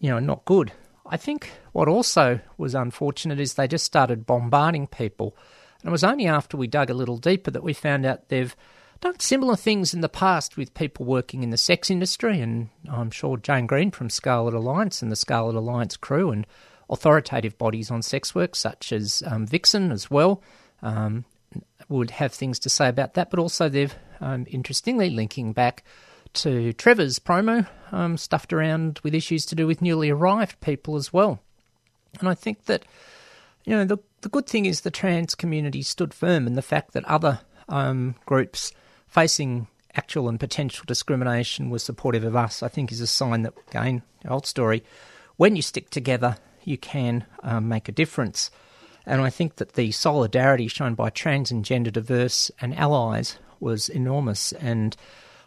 you 0.00 0.10
know, 0.10 0.18
not 0.18 0.44
good. 0.44 0.72
I 1.06 1.16
think 1.16 1.52
what 1.72 1.88
also 1.88 2.40
was 2.56 2.74
unfortunate 2.74 3.38
is 3.38 3.54
they 3.54 3.68
just 3.68 3.84
started 3.84 4.26
bombarding 4.26 4.86
people. 4.86 5.36
And 5.82 5.88
it 5.88 5.90
was 5.90 6.04
only 6.04 6.26
after 6.26 6.56
we 6.56 6.66
dug 6.66 6.90
a 6.90 6.94
little 6.94 7.18
deeper 7.18 7.50
that 7.50 7.62
we 7.62 7.72
found 7.72 8.06
out 8.06 8.28
they've 8.28 8.54
done 9.00 9.18
similar 9.18 9.56
things 9.56 9.92
in 9.92 10.00
the 10.00 10.08
past 10.08 10.56
with 10.56 10.74
people 10.74 11.04
working 11.04 11.42
in 11.42 11.50
the 11.50 11.56
sex 11.56 11.90
industry. 11.90 12.40
And 12.40 12.68
I'm 12.90 13.10
sure 13.10 13.36
Jane 13.36 13.66
Green 13.66 13.90
from 13.90 14.08
Scarlet 14.08 14.54
Alliance 14.54 15.02
and 15.02 15.10
the 15.10 15.16
Scarlet 15.16 15.56
Alliance 15.56 15.96
crew 15.96 16.30
and 16.30 16.46
authoritative 16.88 17.58
bodies 17.58 17.90
on 17.90 18.02
sex 18.02 18.34
work, 18.34 18.54
such 18.54 18.92
as 18.92 19.22
um, 19.26 19.46
Vixen 19.46 19.90
as 19.90 20.10
well, 20.10 20.42
um, 20.82 21.24
would 21.88 22.12
have 22.12 22.32
things 22.32 22.58
to 22.60 22.68
say 22.68 22.88
about 22.88 23.14
that. 23.14 23.30
But 23.30 23.40
also, 23.40 23.68
they've 23.68 23.94
um, 24.20 24.46
interestingly 24.48 25.10
linking 25.10 25.52
back 25.52 25.82
to 26.34 26.72
Trevor's 26.74 27.18
promo, 27.18 27.66
um, 27.90 28.16
stuffed 28.16 28.52
around 28.52 29.00
with 29.02 29.14
issues 29.14 29.44
to 29.46 29.54
do 29.54 29.66
with 29.66 29.82
newly 29.82 30.10
arrived 30.10 30.60
people 30.60 30.96
as 30.96 31.12
well. 31.12 31.40
And 32.20 32.28
I 32.28 32.34
think 32.34 32.66
that, 32.66 32.84
you 33.64 33.76
know, 33.76 33.84
the, 33.84 33.98
the 34.22 34.28
good 34.28 34.46
thing 34.46 34.66
is 34.66 34.80
the 34.80 34.90
trans 34.90 35.34
community 35.34 35.82
stood 35.82 36.14
firm, 36.14 36.46
and 36.46 36.56
the 36.56 36.62
fact 36.62 36.92
that 36.92 37.04
other 37.04 37.40
um, 37.68 38.14
groups 38.26 38.72
facing 39.06 39.68
actual 39.94 40.28
and 40.28 40.40
potential 40.40 40.84
discrimination 40.86 41.70
were 41.70 41.78
supportive 41.78 42.24
of 42.24 42.34
us, 42.34 42.62
I 42.62 42.68
think, 42.68 42.90
is 42.90 43.00
a 43.00 43.06
sign 43.06 43.42
that, 43.42 43.54
again, 43.68 44.02
old 44.28 44.46
story, 44.46 44.82
when 45.36 45.56
you 45.56 45.62
stick 45.62 45.90
together, 45.90 46.36
you 46.64 46.78
can 46.78 47.24
um, 47.42 47.68
make 47.68 47.88
a 47.88 47.92
difference. 47.92 48.50
And 49.04 49.20
I 49.20 49.30
think 49.30 49.56
that 49.56 49.72
the 49.72 49.90
solidarity 49.90 50.68
shown 50.68 50.94
by 50.94 51.10
trans 51.10 51.50
and 51.50 51.64
gender 51.64 51.90
diverse 51.90 52.50
and 52.60 52.74
allies 52.78 53.38
was 53.58 53.88
enormous. 53.88 54.52
And 54.52 54.96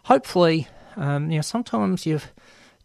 hopefully, 0.04 0.68
um, 0.96 1.30
you 1.30 1.38
know, 1.38 1.42
sometimes 1.42 2.06
you've, 2.06 2.32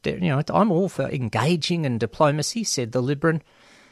you 0.05 0.19
know, 0.19 0.41
I'm 0.49 0.71
all 0.71 0.89
for 0.89 1.09
engaging 1.09 1.85
and 1.85 1.99
diplomacy, 1.99 2.63
said 2.63 2.91
the 2.91 3.03
Libran. 3.03 3.41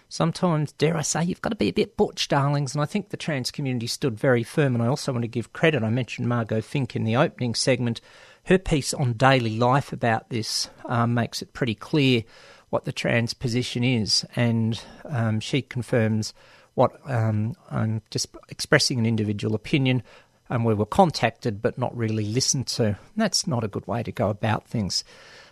Sometimes, 0.09 0.71
dare 0.73 0.97
I 0.97 1.03
say, 1.03 1.23
you've 1.23 1.41
got 1.41 1.49
to 1.49 1.55
be 1.55 1.69
a 1.69 1.73
bit 1.73 1.95
butch, 1.95 2.27
darlings. 2.27 2.73
And 2.73 2.81
I 2.81 2.85
think 2.85 3.09
the 3.09 3.17
trans 3.17 3.51
community 3.51 3.87
stood 3.87 4.19
very 4.19 4.43
firm. 4.43 4.73
And 4.73 4.83
I 4.83 4.87
also 4.87 5.11
want 5.11 5.21
to 5.21 5.27
give 5.27 5.53
credit. 5.53 5.83
I 5.83 5.89
mentioned 5.89 6.27
Margot 6.27 6.61
Fink 6.61 6.95
in 6.95 7.03
the 7.03 7.15
opening 7.15 7.53
segment. 7.53 8.01
Her 8.45 8.57
piece 8.57 8.93
on 8.93 9.13
daily 9.13 9.57
life 9.57 9.93
about 9.93 10.29
this 10.29 10.69
um, 10.85 11.13
makes 11.13 11.41
it 11.41 11.53
pretty 11.53 11.75
clear 11.75 12.23
what 12.69 12.85
the 12.85 12.91
trans 12.91 13.33
position 13.33 13.83
is, 13.83 14.25
and 14.35 14.81
um, 15.05 15.39
she 15.39 15.61
confirms 15.61 16.33
what 16.75 16.91
um, 17.09 17.55
I'm 17.69 18.01
just 18.09 18.35
expressing 18.47 18.99
an 18.99 19.05
individual 19.05 19.55
opinion, 19.55 20.03
and 20.49 20.65
we 20.65 20.73
were 20.73 20.85
contacted 20.85 21.61
but 21.61 21.77
not 21.77 21.95
really 21.95 22.25
listened 22.25 22.67
to. 22.67 22.97
That's 23.15 23.45
not 23.47 23.63
a 23.63 23.67
good 23.67 23.87
way 23.87 24.03
to 24.03 24.11
go 24.11 24.29
about 24.29 24.67
things. 24.67 25.03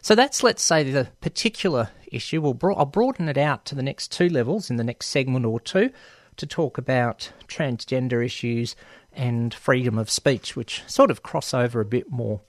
So 0.02 0.16
that's, 0.16 0.44
let's 0.44 0.64
say, 0.64 0.84
the 0.84 1.10
particular 1.22 1.90
issue. 2.12 2.42
We'll 2.42 2.54
bro- 2.54 2.76
I'll 2.76 2.86
broaden 2.86 3.30
it 3.30 3.38
out 3.38 3.66
to 3.66 3.76
the 3.76 3.84
next 3.84 4.12
two 4.12 4.30
levels 4.30 4.70
in 4.70 4.78
the 4.78 4.84
next 4.84 5.08
segment 5.08 5.46
or 5.46 5.60
two 5.60 5.92
to 6.38 6.46
talk 6.46 6.78
about 6.78 7.32
transgender 7.48 8.24
issues 8.24 8.76
and 9.12 9.54
freedom 9.54 9.98
of 9.98 10.10
speech, 10.10 10.56
which 10.56 10.84
sort 10.88 11.12
of 11.12 11.24
cross 11.24 11.54
over 11.54 11.82
a 11.82 11.86
bit 11.86 12.12
more. 12.12 12.42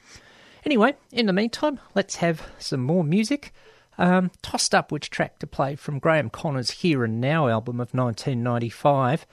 Anyway, 0.65 0.95
in 1.11 1.27
the 1.27 1.33
meantime, 1.33 1.81
let's 1.95 2.17
have 2.17 2.47
some 2.59 2.81
more 2.81 3.03
music. 3.03 3.53
Um, 3.97 4.31
tossed 4.43 4.77
up 4.77 4.93
which 4.93 5.11
track 5.11 5.41
to 5.41 5.47
play 5.47 5.75
from 5.75 5.99
Graeme 5.99 6.31
Connors' 6.31 6.71
Here 6.71 7.03
and 7.03 7.21
Now 7.21 7.49
album 7.49 7.81
of 7.81 7.93
1995. 7.93 9.27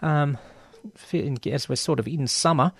Um, 0.00 0.38
as 1.46 1.68
we're 1.68 1.76
sort 1.76 1.98
of 1.98 2.08
in 2.08 2.26
summer 2.26 2.72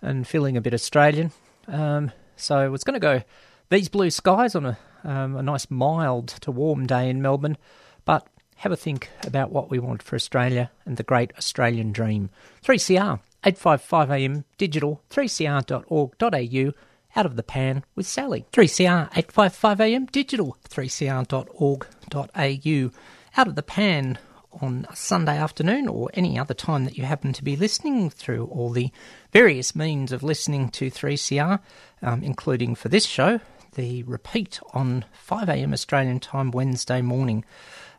and 0.00 0.26
feeling 0.26 0.56
a 0.56 0.60
bit 0.60 0.74
Australian. 0.74 1.32
Um, 1.68 2.10
so 2.36 2.72
it's 2.74 2.84
going 2.84 2.94
to 2.94 3.00
go 3.00 3.22
These 3.70 3.88
Blue 3.88 4.10
Skies 4.10 4.54
on 4.54 4.66
a, 4.66 4.78
um, 5.04 5.36
a 5.36 5.42
nice 5.42 5.70
mild 5.70 6.28
to 6.28 6.50
warm 6.50 6.86
day 6.86 7.08
in 7.08 7.22
Melbourne, 7.22 7.56
but 8.04 8.26
have 8.56 8.72
a 8.72 8.76
think 8.76 9.10
about 9.26 9.50
what 9.50 9.70
we 9.70 9.78
want 9.78 10.02
for 10.02 10.16
Australia 10.16 10.70
and 10.84 10.96
the 10.96 11.02
great 11.02 11.32
Australian 11.36 11.92
dream. 11.92 12.30
3CR, 12.64 13.20
855am 13.44 14.44
digital, 14.56 15.02
3cr.org.au 15.10 16.72
out 17.14 17.26
of 17.26 17.36
the 17.36 17.42
pan 17.42 17.84
with 17.94 18.06
Sally. 18.06 18.46
3CR 18.52 19.12
855am 19.12 20.10
digital 20.10 20.56
3cr.org.au 20.68 22.90
out 23.36 23.48
of 23.48 23.54
the 23.54 23.62
pan 23.62 24.18
on 24.60 24.86
Sunday 24.94 25.36
afternoon 25.36 25.88
or 25.88 26.10
any 26.14 26.38
other 26.38 26.54
time 26.54 26.84
that 26.84 26.96
you 26.96 27.04
happen 27.04 27.32
to 27.32 27.44
be 27.44 27.56
listening 27.56 28.10
through 28.10 28.46
all 28.46 28.70
the 28.70 28.90
various 29.32 29.74
means 29.74 30.12
of 30.12 30.22
listening 30.22 30.68
to 30.70 30.90
3CR, 30.90 31.60
um, 32.02 32.22
including 32.22 32.74
for 32.74 32.88
this 32.88 33.06
show, 33.06 33.40
the 33.74 34.02
repeat 34.02 34.60
on 34.74 35.04
5am 35.28 35.72
Australian 35.72 36.20
time 36.20 36.50
Wednesday 36.50 37.00
morning. 37.00 37.44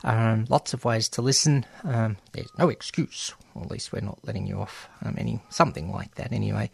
Um, 0.04 0.46
lots 0.50 0.74
of 0.74 0.86
ways 0.86 1.10
to 1.10 1.22
listen. 1.22 1.66
Um, 1.84 2.18
there's 2.34 2.52
no 2.58 2.70
excuse, 2.70 3.34
or 3.56 3.64
at 3.64 3.72
least 3.72 3.92
we're 3.92 4.02
not 4.02 4.20
letting 4.24 4.46
you 4.46 4.60
off 4.60 4.90
um, 5.02 5.16
any 5.18 5.40
something 5.50 5.92
like 5.92 6.16
that 6.16 6.32
anyway. 6.32 6.70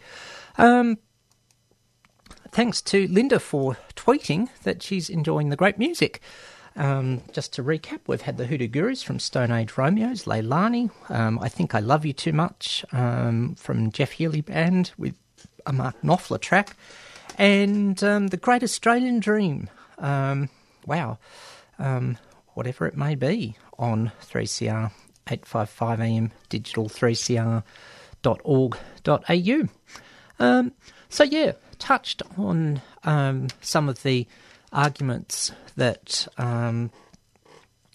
Um, 0.58 0.98
thanks 2.52 2.82
to 2.82 3.08
Linda 3.08 3.40
for 3.40 3.78
tweeting 3.96 4.50
that 4.64 4.82
she's 4.82 5.10
enjoying 5.10 5.50
the 5.50 5.56
great 5.56 5.78
music. 5.78 6.22
Um, 6.76 7.22
just 7.34 7.54
to 7.54 7.64
recap, 7.64 8.02
we've 8.08 8.22
had 8.22 8.38
the 8.38 8.46
Hoodoo 8.46 8.68
Gurus 8.68 9.04
from 9.04 9.20
Stone 9.20 9.52
Age 9.52 9.78
Romeos, 9.78 10.26
Leilani, 10.26 10.92
um, 11.10 11.40
I 11.40 11.50
Think 11.50 11.76
I 11.76 11.80
Love 11.80 12.06
You 12.06 12.14
Too 12.14 12.34
Much 12.34 12.86
um, 12.92 13.56
from 13.56 13.92
Jeff 13.92 14.12
Healey 14.12 14.42
Band 14.42 14.92
with 14.98 15.16
a 15.66 15.74
Mark 15.74 16.02
Knopfler 16.02 16.40
track, 16.40 16.76
and 17.38 18.04
um, 18.04 18.28
The 18.28 18.38
Great 18.38 18.64
Australian 18.64 19.20
Dream. 19.20 19.70
Um, 19.98 20.50
wow. 20.86 21.18
Um, 21.78 22.18
whatever 22.54 22.86
it 22.88 22.96
may 22.98 23.16
be 23.16 23.56
on 23.78 24.12
3CR 24.22 24.92
855 25.28 26.02
AM 26.02 26.32
digital 26.50 26.90
3cr.org.au. 26.90 27.64
Um, 30.42 30.72
so, 31.10 31.24
yeah, 31.24 31.54
touched 31.78 32.22
on 32.38 32.82
some 33.62 33.90
of 33.90 34.04
the 34.04 34.28
arguments 34.72 35.52
that, 35.76 36.28
um, 36.38 36.92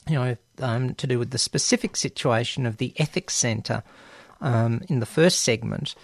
you 0.08 0.14
know, 0.14 0.36
um, 0.60 0.94
to 0.94 1.06
do 1.06 1.18
with 1.18 1.30
the 1.30 1.38
specific 1.38 1.96
situation 1.96 2.66
of 2.66 2.76
the 2.76 2.92
Ethics 2.96 3.34
Centre 3.34 3.82
um, 4.40 4.82
in 4.88 5.00
the 5.00 5.06
first 5.06 5.40
segment. 5.40 5.94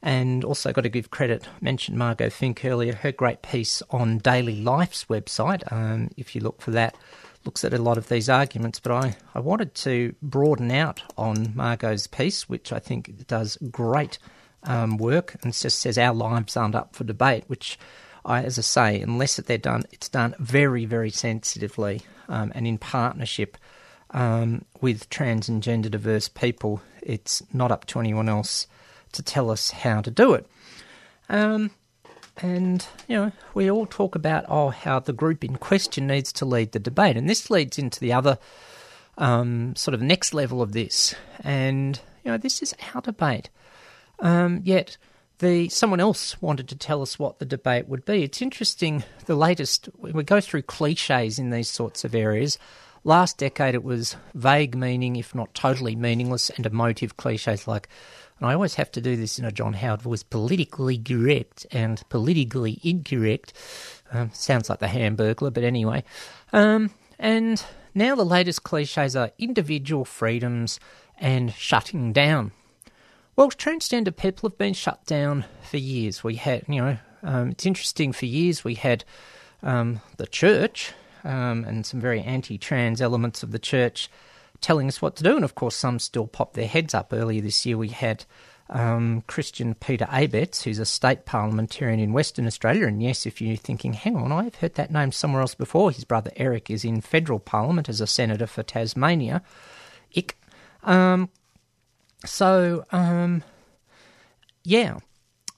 And 0.00 0.44
also 0.44 0.72
got 0.72 0.82
to 0.82 0.88
give 0.88 1.10
credit, 1.10 1.48
mentioned 1.60 1.98
Margot 1.98 2.30
Fink 2.30 2.64
earlier, 2.64 2.94
her 2.94 3.10
great 3.10 3.42
piece 3.42 3.82
on 3.90 4.18
Daily 4.18 4.62
Life's 4.62 5.06
website. 5.06 5.72
Um, 5.72 6.10
if 6.16 6.36
you 6.36 6.40
look 6.40 6.62
for 6.62 6.70
that, 6.70 6.96
looks 7.44 7.64
at 7.64 7.74
a 7.74 7.82
lot 7.82 7.98
of 7.98 8.08
these 8.08 8.28
arguments. 8.28 8.78
But 8.78 8.92
I, 8.92 9.16
I 9.34 9.40
wanted 9.40 9.74
to 9.76 10.14
broaden 10.22 10.70
out 10.70 11.02
on 11.16 11.52
Margot's 11.56 12.06
piece, 12.06 12.48
which 12.48 12.72
I 12.72 12.78
think 12.78 13.26
does 13.26 13.58
great 13.72 14.18
um, 14.62 14.98
work 14.98 15.36
and 15.42 15.52
just 15.52 15.80
says 15.80 15.98
our 15.98 16.14
lives 16.14 16.56
aren't 16.56 16.74
up 16.74 16.94
for 16.94 17.02
debate, 17.04 17.44
which 17.48 17.76
I, 18.24 18.42
as 18.42 18.58
I 18.58 18.62
say, 18.62 19.00
unless 19.00 19.36
they're 19.36 19.58
done, 19.58 19.84
it's 19.92 20.08
done 20.08 20.34
very, 20.38 20.84
very 20.84 21.10
sensitively 21.10 22.02
um, 22.28 22.52
and 22.54 22.66
in 22.66 22.78
partnership 22.78 23.56
um, 24.10 24.64
with 24.80 25.08
trans 25.10 25.48
and 25.48 25.62
gender 25.62 25.88
diverse 25.88 26.28
people. 26.28 26.82
It's 27.02 27.42
not 27.52 27.70
up 27.70 27.86
to 27.86 28.00
anyone 28.00 28.28
else 28.28 28.66
to 29.12 29.22
tell 29.22 29.50
us 29.50 29.70
how 29.70 30.00
to 30.02 30.10
do 30.10 30.34
it. 30.34 30.46
Um, 31.28 31.70
and, 32.40 32.86
you 33.08 33.16
know, 33.16 33.32
we 33.54 33.70
all 33.70 33.86
talk 33.86 34.14
about, 34.14 34.44
oh, 34.48 34.68
how 34.68 35.00
the 35.00 35.12
group 35.12 35.42
in 35.42 35.56
question 35.56 36.06
needs 36.06 36.32
to 36.34 36.44
lead 36.44 36.72
the 36.72 36.78
debate. 36.78 37.16
And 37.16 37.28
this 37.28 37.50
leads 37.50 37.78
into 37.78 37.98
the 37.98 38.12
other 38.12 38.38
um, 39.16 39.74
sort 39.74 39.94
of 39.94 40.00
next 40.00 40.32
level 40.32 40.62
of 40.62 40.72
this. 40.72 41.14
And, 41.40 42.00
you 42.24 42.30
know, 42.30 42.38
this 42.38 42.62
is 42.62 42.74
our 42.94 43.00
debate. 43.00 43.50
Um, 44.20 44.60
yet 44.64 44.96
the 45.38 45.68
someone 45.68 46.00
else 46.00 46.40
wanted 46.42 46.68
to 46.68 46.76
tell 46.76 47.02
us 47.02 47.18
what 47.18 47.38
the 47.38 47.44
debate 47.44 47.88
would 47.88 48.04
be. 48.04 48.22
It's 48.22 48.42
interesting. 48.42 49.04
The 49.26 49.36
latest 49.36 49.88
we 49.96 50.22
go 50.22 50.40
through 50.40 50.62
cliches 50.62 51.38
in 51.38 51.50
these 51.50 51.68
sorts 51.68 52.04
of 52.04 52.14
areas. 52.14 52.58
Last 53.04 53.38
decade, 53.38 53.74
it 53.74 53.84
was 53.84 54.16
vague 54.34 54.74
meaning, 54.74 55.16
if 55.16 55.34
not 55.34 55.54
totally 55.54 55.94
meaningless, 55.94 56.50
and 56.50 56.66
emotive 56.66 57.16
cliches 57.16 57.68
like, 57.68 57.88
and 58.38 58.48
I 58.48 58.54
always 58.54 58.74
have 58.74 58.90
to 58.92 59.00
do 59.00 59.16
this 59.16 59.38
in 59.38 59.44
a 59.44 59.52
John 59.52 59.72
Howard 59.74 60.02
voice, 60.02 60.22
politically 60.22 60.98
correct 60.98 61.66
and 61.70 62.02
politically 62.08 62.80
incorrect. 62.82 63.52
Um, 64.12 64.30
sounds 64.32 64.68
like 64.68 64.80
the 64.80 64.86
Hamburglar, 64.86 65.52
but 65.52 65.64
anyway. 65.64 66.02
Um, 66.52 66.90
and 67.18 67.64
now 67.94 68.14
the 68.14 68.24
latest 68.24 68.64
cliches 68.64 69.16
are 69.16 69.30
individual 69.38 70.04
freedoms 70.04 70.80
and 71.18 71.52
shutting 71.54 72.12
down. 72.12 72.52
Well, 73.38 73.50
transgender 73.50 74.16
people 74.16 74.48
have 74.48 74.58
been 74.58 74.74
shut 74.74 75.06
down 75.06 75.44
for 75.62 75.76
years. 75.76 76.24
We 76.24 76.34
had, 76.34 76.64
you 76.66 76.80
know, 76.80 76.98
um, 77.22 77.50
it's 77.50 77.66
interesting. 77.66 78.12
For 78.12 78.26
years, 78.26 78.64
we 78.64 78.74
had 78.74 79.04
um, 79.62 80.00
the 80.16 80.26
church 80.26 80.92
um, 81.22 81.62
and 81.62 81.86
some 81.86 82.00
very 82.00 82.20
anti-trans 82.20 83.00
elements 83.00 83.44
of 83.44 83.52
the 83.52 83.60
church 83.60 84.10
telling 84.60 84.88
us 84.88 85.00
what 85.00 85.14
to 85.14 85.22
do, 85.22 85.36
and 85.36 85.44
of 85.44 85.54
course, 85.54 85.76
some 85.76 86.00
still 86.00 86.26
pop 86.26 86.54
their 86.54 86.66
heads 86.66 86.94
up. 86.94 87.12
Earlier 87.12 87.40
this 87.40 87.64
year, 87.64 87.78
we 87.78 87.90
had 87.90 88.24
um, 88.70 89.22
Christian 89.28 89.74
Peter 89.74 90.06
Abetz, 90.06 90.64
who's 90.64 90.80
a 90.80 90.84
state 90.84 91.24
parliamentarian 91.24 92.00
in 92.00 92.12
Western 92.12 92.44
Australia. 92.48 92.88
And 92.88 93.00
yes, 93.00 93.24
if 93.24 93.40
you're 93.40 93.54
thinking, 93.54 93.92
hang 93.92 94.16
on, 94.16 94.32
I've 94.32 94.56
heard 94.56 94.74
that 94.74 94.90
name 94.90 95.12
somewhere 95.12 95.42
else 95.42 95.54
before, 95.54 95.92
his 95.92 96.02
brother 96.02 96.32
Eric 96.34 96.70
is 96.70 96.84
in 96.84 97.02
federal 97.02 97.38
parliament 97.38 97.88
as 97.88 98.00
a 98.00 98.06
senator 98.08 98.48
for 98.48 98.64
Tasmania. 98.64 99.42
Ick. 100.16 100.36
Um, 100.82 101.28
so, 102.24 102.84
um, 102.90 103.42
yeah. 104.64 104.98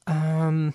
Um, 0.06 0.74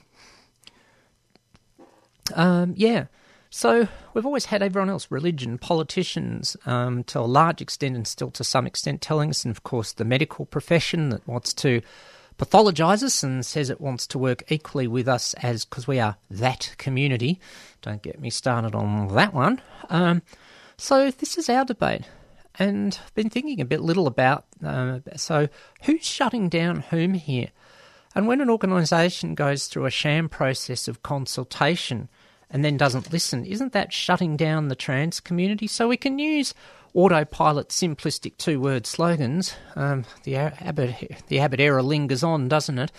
um, 2.33 2.73
yeah. 2.75 3.05
So 3.49 3.87
we've 4.13 4.25
always 4.25 4.45
had 4.45 4.61
everyone 4.61 4.89
else, 4.89 5.09
religion, 5.09 5.57
politicians, 5.57 6.57
um, 6.65 7.03
to 7.05 7.19
a 7.19 7.21
large 7.21 7.61
extent 7.61 7.95
and 7.95 8.05
still 8.05 8.31
to 8.31 8.43
some 8.43 8.67
extent 8.67 9.01
telling 9.01 9.29
us, 9.29 9.45
and 9.45 9.51
of 9.51 9.63
course 9.63 9.93
the 9.93 10.03
medical 10.03 10.45
profession 10.45 11.09
that 11.09 11.25
wants 11.27 11.53
to 11.53 11.81
pathologise 12.37 13.01
us 13.01 13.23
and 13.23 13.45
says 13.45 13.69
it 13.69 13.79
wants 13.79 14.05
to 14.07 14.17
work 14.19 14.43
equally 14.49 14.87
with 14.87 15.07
us 15.07 15.33
as 15.35 15.63
because 15.63 15.87
we 15.87 15.99
are 15.99 16.17
that 16.29 16.75
community. 16.77 17.39
Don't 17.81 18.01
get 18.01 18.19
me 18.19 18.29
started 18.29 18.75
on 18.75 19.07
that 19.15 19.33
one. 19.33 19.61
Um, 19.89 20.21
so 20.77 21.11
this 21.11 21.37
is 21.37 21.47
our 21.47 21.63
debate, 21.63 22.01
and 22.59 22.97
been 23.13 23.29
thinking 23.29 23.61
a 23.61 23.65
bit 23.65 23.81
little 23.81 24.07
about. 24.07 24.45
Uh, 24.63 24.99
so 25.15 25.47
who's 25.83 26.05
shutting 26.05 26.49
down 26.49 26.81
whom 26.81 27.13
here? 27.13 27.49
And 28.13 28.27
when 28.27 28.39
an 28.41 28.49
organisation 28.49 29.35
goes 29.35 29.67
through 29.67 29.85
a 29.85 29.91
sham 29.91 30.29
process 30.29 30.87
of 30.87 31.03
consultation 31.03 32.07
and 32.49 32.63
then 32.63 32.77
doesn't 32.77 33.11
listen, 33.11 33.45
isn't 33.45 33.73
that 33.73 33.91
shutting 33.91 34.37
down 34.37 34.69
the 34.69 34.75
trans 34.75 35.19
community? 35.19 35.67
So 35.67 35.89
we 35.89 35.97
can 35.97 36.17
use 36.17 36.53
autopilot 36.93 37.69
simplistic 37.69 38.37
two 38.37 38.59
word 38.59 38.87
slogans. 38.87 39.55
Um, 39.75 40.05
the 40.23 40.37
Abbott 40.37 41.25
the 41.27 41.41
era 41.41 41.83
lingers 41.83 42.23
on, 42.23 42.47
doesn't 42.47 42.79
it? 42.79 42.91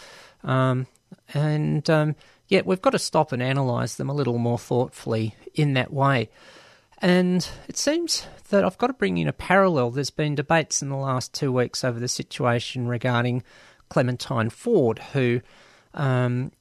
Um, 0.44 0.86
and 1.32 1.88
um, 1.88 2.14
yet 2.48 2.66
we've 2.66 2.82
got 2.82 2.90
to 2.90 2.98
stop 2.98 3.32
and 3.32 3.42
analyse 3.42 3.94
them 3.94 4.10
a 4.10 4.14
little 4.14 4.38
more 4.38 4.58
thoughtfully 4.58 5.34
in 5.54 5.72
that 5.74 5.92
way. 5.92 6.28
And 6.98 7.46
it 7.68 7.76
seems 7.76 8.26
that 8.48 8.64
I've 8.64 8.78
got 8.78 8.86
to 8.86 8.92
bring 8.94 9.18
in 9.18 9.28
a 9.28 9.32
parallel. 9.32 9.90
There's 9.90 10.10
been 10.10 10.34
debates 10.34 10.82
in 10.82 10.88
the 10.88 10.96
last 10.96 11.34
two 11.34 11.52
weeks 11.52 11.84
over 11.84 12.00
the 12.00 12.08
situation 12.08 12.88
regarding 12.88 13.42
Clementine 13.90 14.50
Ford, 14.50 14.98
who 15.12 15.40
um, 15.94 16.52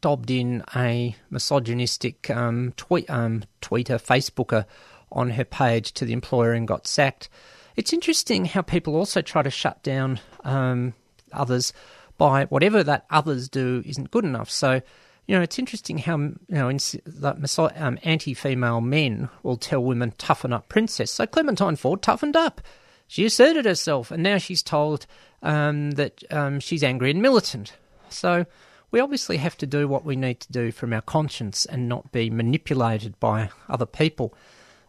dobbed 0.00 0.30
in 0.30 0.62
a 0.74 1.16
misogynistic 1.30 2.30
um, 2.30 2.72
tweet, 2.76 3.08
um, 3.10 3.44
tweeter, 3.60 4.00
Facebooker 4.00 4.64
on 5.12 5.30
her 5.30 5.44
page 5.44 5.92
to 5.92 6.04
the 6.04 6.12
employer 6.12 6.52
and 6.52 6.68
got 6.68 6.86
sacked. 6.86 7.28
It's 7.76 7.92
interesting 7.92 8.44
how 8.44 8.62
people 8.62 8.96
also 8.96 9.22
try 9.22 9.42
to 9.42 9.50
shut 9.50 9.82
down 9.82 10.20
um, 10.44 10.94
others 11.32 11.72
by 12.18 12.44
whatever 12.44 12.82
that 12.84 13.06
others 13.10 13.48
do 13.48 13.82
isn't 13.86 14.10
good 14.10 14.24
enough. 14.24 14.50
So, 14.50 14.82
you 15.30 15.36
know, 15.36 15.42
it's 15.42 15.60
interesting 15.60 15.98
how 15.98 16.18
you 16.18 16.36
know 16.48 16.72
that 16.72 17.72
um, 17.76 17.98
anti-female 18.02 18.80
men 18.80 19.28
will 19.44 19.56
tell 19.56 19.80
women 19.80 20.12
toughen 20.18 20.52
up, 20.52 20.68
princess. 20.68 21.12
So 21.12 21.24
Clementine 21.24 21.76
Ford 21.76 22.02
toughened 22.02 22.34
up. 22.34 22.60
She 23.06 23.24
asserted 23.24 23.64
herself, 23.64 24.10
and 24.10 24.24
now 24.24 24.38
she's 24.38 24.60
told 24.60 25.06
um, 25.40 25.92
that 25.92 26.24
um, 26.32 26.58
she's 26.58 26.82
angry 26.82 27.12
and 27.12 27.22
militant. 27.22 27.74
So 28.08 28.44
we 28.90 28.98
obviously 28.98 29.36
have 29.36 29.56
to 29.58 29.68
do 29.68 29.86
what 29.86 30.04
we 30.04 30.16
need 30.16 30.40
to 30.40 30.50
do 30.50 30.72
from 30.72 30.92
our 30.92 31.00
conscience 31.00 31.64
and 31.64 31.88
not 31.88 32.10
be 32.10 32.28
manipulated 32.28 33.20
by 33.20 33.50
other 33.68 33.86
people. 33.86 34.34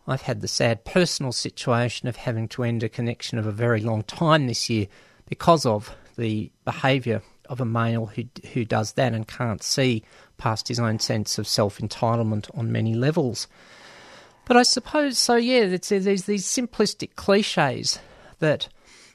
I've 0.07 0.23
had 0.23 0.41
the 0.41 0.47
sad 0.47 0.85
personal 0.85 1.33
situation 1.33 2.07
of 2.07 2.15
having 2.15 2.47
to 2.47 2.63
end 2.63 2.81
a 2.81 2.89
connection 2.89 3.37
of 3.37 3.45
a 3.45 3.51
very 3.51 3.81
long 3.81 4.01
time 4.01 4.47
this 4.47 4.71
year 4.71 4.87
because 5.29 5.67
of 5.67 5.95
the 6.17 6.51
behaviour 6.65 7.21
of 7.51 7.59
a 7.59 7.65
male 7.65 8.05
who 8.07 8.23
who 8.53 8.63
does 8.63 8.93
that 8.93 9.13
and 9.13 9.27
can't 9.27 9.61
see 9.61 10.03
past 10.41 10.67
his 10.67 10.79
own 10.79 10.97
sense 10.99 11.37
of 11.37 11.47
self 11.47 11.77
entitlement 11.77 12.49
on 12.57 12.71
many 12.71 12.95
levels. 12.95 13.47
But 14.45 14.57
I 14.57 14.63
suppose 14.63 15.19
so. 15.19 15.35
Yeah, 15.35 15.67
there's 15.67 16.23
these 16.23 16.45
simplistic 16.45 17.15
cliches 17.15 17.99
that 18.39 18.67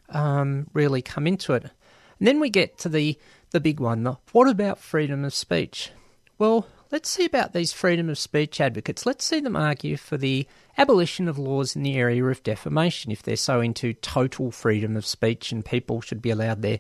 um, 0.09 0.69
really 0.73 1.03
come 1.03 1.27
into 1.27 1.53
it, 1.55 1.65
and 1.65 2.29
then 2.29 2.39
we 2.39 2.49
get 2.49 2.79
to 2.79 2.89
the 2.89 3.19
the 3.51 3.61
big 3.61 3.81
one. 3.81 4.05
The, 4.05 4.17
what 4.31 4.49
about 4.49 4.79
freedom 4.79 5.25
of 5.25 5.35
speech? 5.35 5.91
Well, 6.39 6.69
let's 6.93 7.11
see 7.11 7.25
about 7.25 7.53
these 7.53 7.73
freedom 7.73 8.09
of 8.09 8.19
speech 8.19 8.61
advocates. 8.61 9.05
Let's 9.05 9.25
see 9.25 9.41
them 9.41 9.57
argue 9.57 9.97
for 9.97 10.17
the 10.17 10.47
abolition 10.79 11.27
of 11.27 11.39
laws 11.39 11.75
in 11.75 11.83
the 11.83 11.97
area 11.97 12.25
of 12.25 12.43
defamation 12.45 13.11
if 13.11 13.23
they're 13.23 13.37
so 13.37 13.61
into 13.61 13.95
total 13.95 14.53
freedom 14.53 14.97
of 14.97 15.07
speech 15.07 15.51
and 15.51 15.65
people 15.65 16.01
should 16.01 16.23
be 16.23 16.31
allowed 16.31 16.63
their 16.63 16.79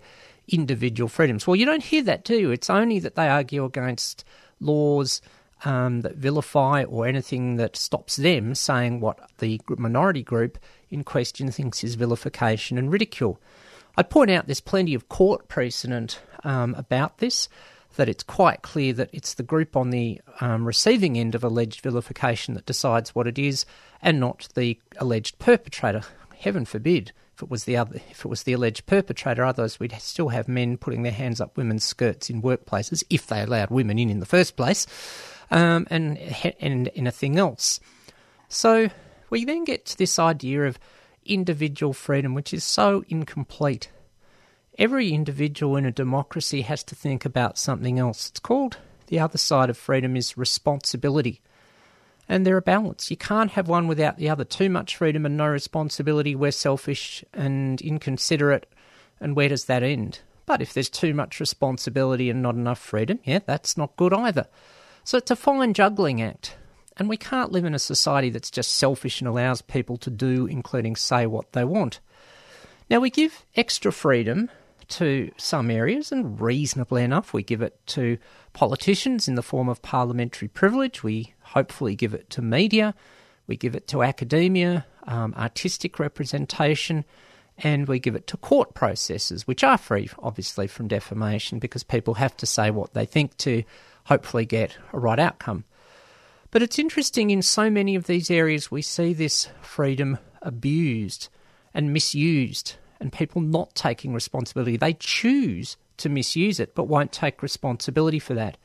individual 0.48 1.08
freedoms. 1.08 1.46
Well, 1.46 1.56
you 1.56 1.66
don't 1.66 1.82
hear 1.82 2.02
that, 2.02 2.24
do 2.24 2.36
you? 2.36 2.50
It's 2.50 2.70
only 2.70 2.98
that 3.00 3.14
they 3.14 3.28
argue 3.28 3.64
against 3.64 4.24
laws 4.60 5.20
um, 5.64 6.02
that 6.02 6.16
vilify 6.16 6.84
or 6.84 7.06
anything 7.06 7.56
that 7.56 7.76
stops 7.76 8.16
them 8.16 8.54
saying 8.54 9.00
what 9.00 9.18
the 9.38 9.60
minority 9.68 10.22
group 10.22 10.58
in 10.90 11.02
question 11.02 11.50
thinks 11.50 11.82
is 11.82 11.94
vilification 11.94 12.78
and 12.78 12.92
ridicule. 12.92 13.40
I'd 13.96 14.10
point 14.10 14.30
out 14.30 14.46
there's 14.46 14.60
plenty 14.60 14.94
of 14.94 15.08
court 15.08 15.48
precedent 15.48 16.20
um, 16.44 16.74
about 16.74 17.18
this 17.18 17.48
that 17.96 18.08
it's 18.08 18.22
quite 18.22 18.62
clear 18.62 18.92
that 18.92 19.10
it's 19.12 19.34
the 19.34 19.42
group 19.42 19.74
on 19.74 19.90
the 19.90 20.20
um, 20.40 20.66
receiving 20.66 21.18
end 21.18 21.34
of 21.34 21.42
alleged 21.42 21.80
vilification 21.80 22.54
that 22.54 22.66
decides 22.66 23.14
what 23.14 23.26
it 23.26 23.38
is, 23.38 23.64
and 24.02 24.20
not 24.20 24.48
the 24.54 24.78
alleged 24.98 25.38
perpetrator. 25.38 26.02
Heaven 26.38 26.66
forbid 26.66 27.12
if 27.36 27.42
it 27.42 27.50
was 27.50 27.64
the 27.64 27.76
other, 27.76 27.96
if 28.10 28.24
it 28.24 28.28
was 28.28 28.44
the 28.44 28.52
alleged 28.52 28.86
perpetrator. 28.86 29.44
Otherwise, 29.44 29.78
we'd 29.78 29.92
still 30.00 30.30
have 30.30 30.48
men 30.48 30.76
putting 30.76 31.02
their 31.02 31.12
hands 31.12 31.40
up 31.40 31.56
women's 31.56 31.84
skirts 31.84 32.30
in 32.30 32.42
workplaces 32.42 33.04
if 33.10 33.26
they 33.26 33.42
allowed 33.42 33.70
women 33.70 33.98
in 33.98 34.10
in 34.10 34.20
the 34.20 34.26
first 34.26 34.56
place, 34.56 34.86
um, 35.50 35.86
and 35.90 36.18
and 36.60 36.90
anything 36.94 37.38
else. 37.38 37.80
So 38.48 38.88
we 39.30 39.44
then 39.44 39.64
get 39.64 39.86
to 39.86 39.98
this 39.98 40.18
idea 40.18 40.64
of 40.64 40.78
individual 41.24 41.92
freedom, 41.92 42.34
which 42.34 42.54
is 42.54 42.64
so 42.64 43.04
incomplete 43.08 43.90
every 44.78 45.12
individual 45.12 45.76
in 45.76 45.84
a 45.84 45.92
democracy 45.92 46.62
has 46.62 46.82
to 46.84 46.94
think 46.94 47.24
about 47.24 47.58
something 47.58 47.98
else. 47.98 48.28
It's 48.30 48.40
called 48.40 48.78
the 49.06 49.18
other 49.18 49.38
side 49.38 49.70
of 49.70 49.76
freedom 49.76 50.16
is 50.16 50.36
responsibility. 50.36 51.40
And 52.28 52.44
they're 52.44 52.56
a 52.56 52.62
balance. 52.62 53.10
You 53.10 53.16
can't 53.16 53.52
have 53.52 53.68
one 53.68 53.86
without 53.86 54.16
the 54.16 54.28
other. 54.28 54.44
Too 54.44 54.68
much 54.68 54.96
freedom 54.96 55.24
and 55.24 55.36
no 55.36 55.46
responsibility, 55.46 56.34
we're 56.34 56.50
selfish 56.50 57.24
and 57.32 57.80
inconsiderate. 57.80 58.66
And 59.20 59.36
where 59.36 59.48
does 59.48 59.66
that 59.66 59.82
end? 59.82 60.20
But 60.44 60.60
if 60.60 60.72
there's 60.72 60.90
too 60.90 61.14
much 61.14 61.40
responsibility 61.40 62.30
and 62.30 62.42
not 62.42 62.54
enough 62.54 62.78
freedom, 62.78 63.20
yeah, 63.24 63.40
that's 63.44 63.76
not 63.76 63.96
good 63.96 64.12
either. 64.12 64.46
So 65.04 65.18
it's 65.18 65.30
a 65.30 65.36
fine 65.36 65.72
juggling 65.72 66.20
act. 66.20 66.56
And 66.96 67.08
we 67.08 67.16
can't 67.16 67.52
live 67.52 67.64
in 67.64 67.74
a 67.74 67.78
society 67.78 68.30
that's 68.30 68.50
just 68.50 68.72
selfish 68.72 69.20
and 69.20 69.28
allows 69.28 69.60
people 69.60 69.96
to 69.98 70.10
do, 70.10 70.46
including 70.46 70.96
say, 70.96 71.26
what 71.26 71.52
they 71.52 71.64
want. 71.64 72.00
Now, 72.88 73.00
we 73.00 73.10
give 73.10 73.44
extra 73.54 73.92
freedom 73.92 74.50
to 74.88 75.30
some 75.36 75.70
areas, 75.70 76.12
and 76.12 76.40
reasonably 76.40 77.02
enough, 77.02 77.32
we 77.32 77.42
give 77.42 77.60
it 77.60 77.78
to 77.88 78.18
politicians 78.52 79.28
in 79.28 79.34
the 79.34 79.42
form 79.42 79.68
of 79.68 79.82
parliamentary 79.82 80.48
privilege. 80.48 81.02
We 81.02 81.34
hopefully 81.46 81.94
give 81.94 82.14
it 82.14 82.28
to 82.30 82.42
media, 82.42 82.94
we 83.46 83.56
give 83.56 83.74
it 83.74 83.86
to 83.88 84.02
academia, 84.02 84.84
um, 85.06 85.34
artistic 85.36 85.98
representation, 85.98 87.04
and 87.58 87.88
we 87.88 87.98
give 87.98 88.14
it 88.14 88.26
to 88.26 88.36
court 88.36 88.74
processes, 88.74 89.46
which 89.46 89.64
are 89.64 89.78
free, 89.78 90.10
obviously, 90.18 90.66
from 90.66 90.88
defamation 90.88 91.58
because 91.58 91.82
people 91.82 92.14
have 92.14 92.36
to 92.36 92.46
say 92.46 92.70
what 92.70 92.92
they 92.92 93.06
think 93.06 93.36
to 93.38 93.62
hopefully 94.04 94.44
get 94.44 94.76
a 94.92 94.98
right 94.98 95.18
outcome. 95.18 95.64
But 96.50 96.62
it's 96.62 96.78
interesting 96.78 97.30
in 97.30 97.42
so 97.42 97.70
many 97.70 97.96
of 97.96 98.06
these 98.06 98.30
areas 98.30 98.70
we 98.70 98.82
see 98.82 99.12
this 99.12 99.48
freedom 99.60 100.18
abused 100.42 101.28
and 101.74 101.92
misused 101.92 102.76
and 103.00 103.12
people 103.12 103.40
not 103.40 103.74
taking 103.74 104.14
responsibility. 104.14 104.76
They 104.76 104.94
choose 104.94 105.76
to 105.98 106.08
misuse 106.08 106.60
it, 106.60 106.74
but 106.74 106.84
won't 106.84 107.12
take 107.12 107.42
responsibility 107.42 108.18
for 108.18 108.34
that. 108.34 108.56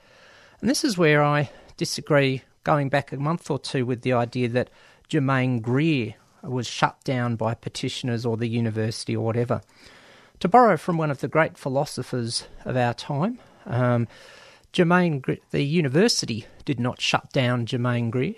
And 0.60 0.70
this 0.70 0.84
is 0.84 0.98
where 0.98 1.24
I 1.24 1.50
disagree, 1.78 2.44
going 2.64 2.90
back 2.90 3.12
a 3.12 3.18
month 3.18 3.50
or 3.50 3.60
two, 3.60 3.86
with 3.86 4.02
the 4.02 4.14
idea 4.14 4.48
that 4.50 4.70
Germaine 5.08 5.60
Greer 5.60 6.16
was 6.44 6.68
shut 6.68 7.04
down 7.04 7.36
by 7.36 7.54
petitioners 7.54 8.26
or 8.26 8.38
the 8.38 8.48
university 8.48 9.16
or 9.16 9.26
whatever. 9.26 9.62
To 10.40 10.48
borrow 10.48 10.78
from 10.78 10.98
one 10.98 11.12
of 11.12 11.20
the 11.20 11.28
great 11.28 11.58
philosophers 11.58 12.48
of 12.66 12.76
our 12.76 12.94
time, 12.94 13.40
um, 13.66 14.08
Germaine, 14.74 15.20
Gre- 15.20 15.34
the 15.52 15.62
university 15.62 16.46
did 16.66 16.80
not 16.80 17.02
shut 17.02 17.32
down 17.32 17.66
Germaine 17.66 18.10
Greer. 18.10 18.36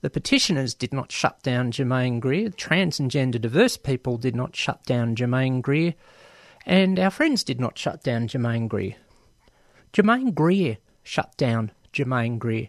The 0.00 0.10
petitioners 0.10 0.74
did 0.74 0.92
not 0.92 1.10
shut 1.10 1.42
down 1.42 1.72
Germaine 1.72 2.20
Greer. 2.20 2.50
Trans 2.50 3.00
and 3.00 3.10
gender 3.10 3.38
diverse 3.38 3.76
people 3.76 4.16
did 4.16 4.36
not 4.36 4.54
shut 4.54 4.84
down 4.84 5.16
Germaine 5.16 5.60
Greer. 5.60 5.94
And 6.64 7.00
our 7.00 7.10
friends 7.10 7.42
did 7.42 7.58
not 7.58 7.78
shut 7.78 8.04
down 8.04 8.28
Germaine 8.28 8.68
Greer. 8.68 8.94
Germaine 9.92 10.32
Greer 10.32 10.78
shut 11.02 11.36
down 11.36 11.72
Germaine 11.92 12.38
Greer. 12.38 12.68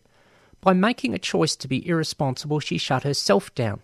By 0.61 0.73
making 0.73 1.13
a 1.13 1.19
choice 1.19 1.55
to 1.57 1.67
be 1.67 1.87
irresponsible, 1.87 2.59
she 2.59 2.77
shut 2.77 3.03
herself 3.03 3.53
down. 3.55 3.81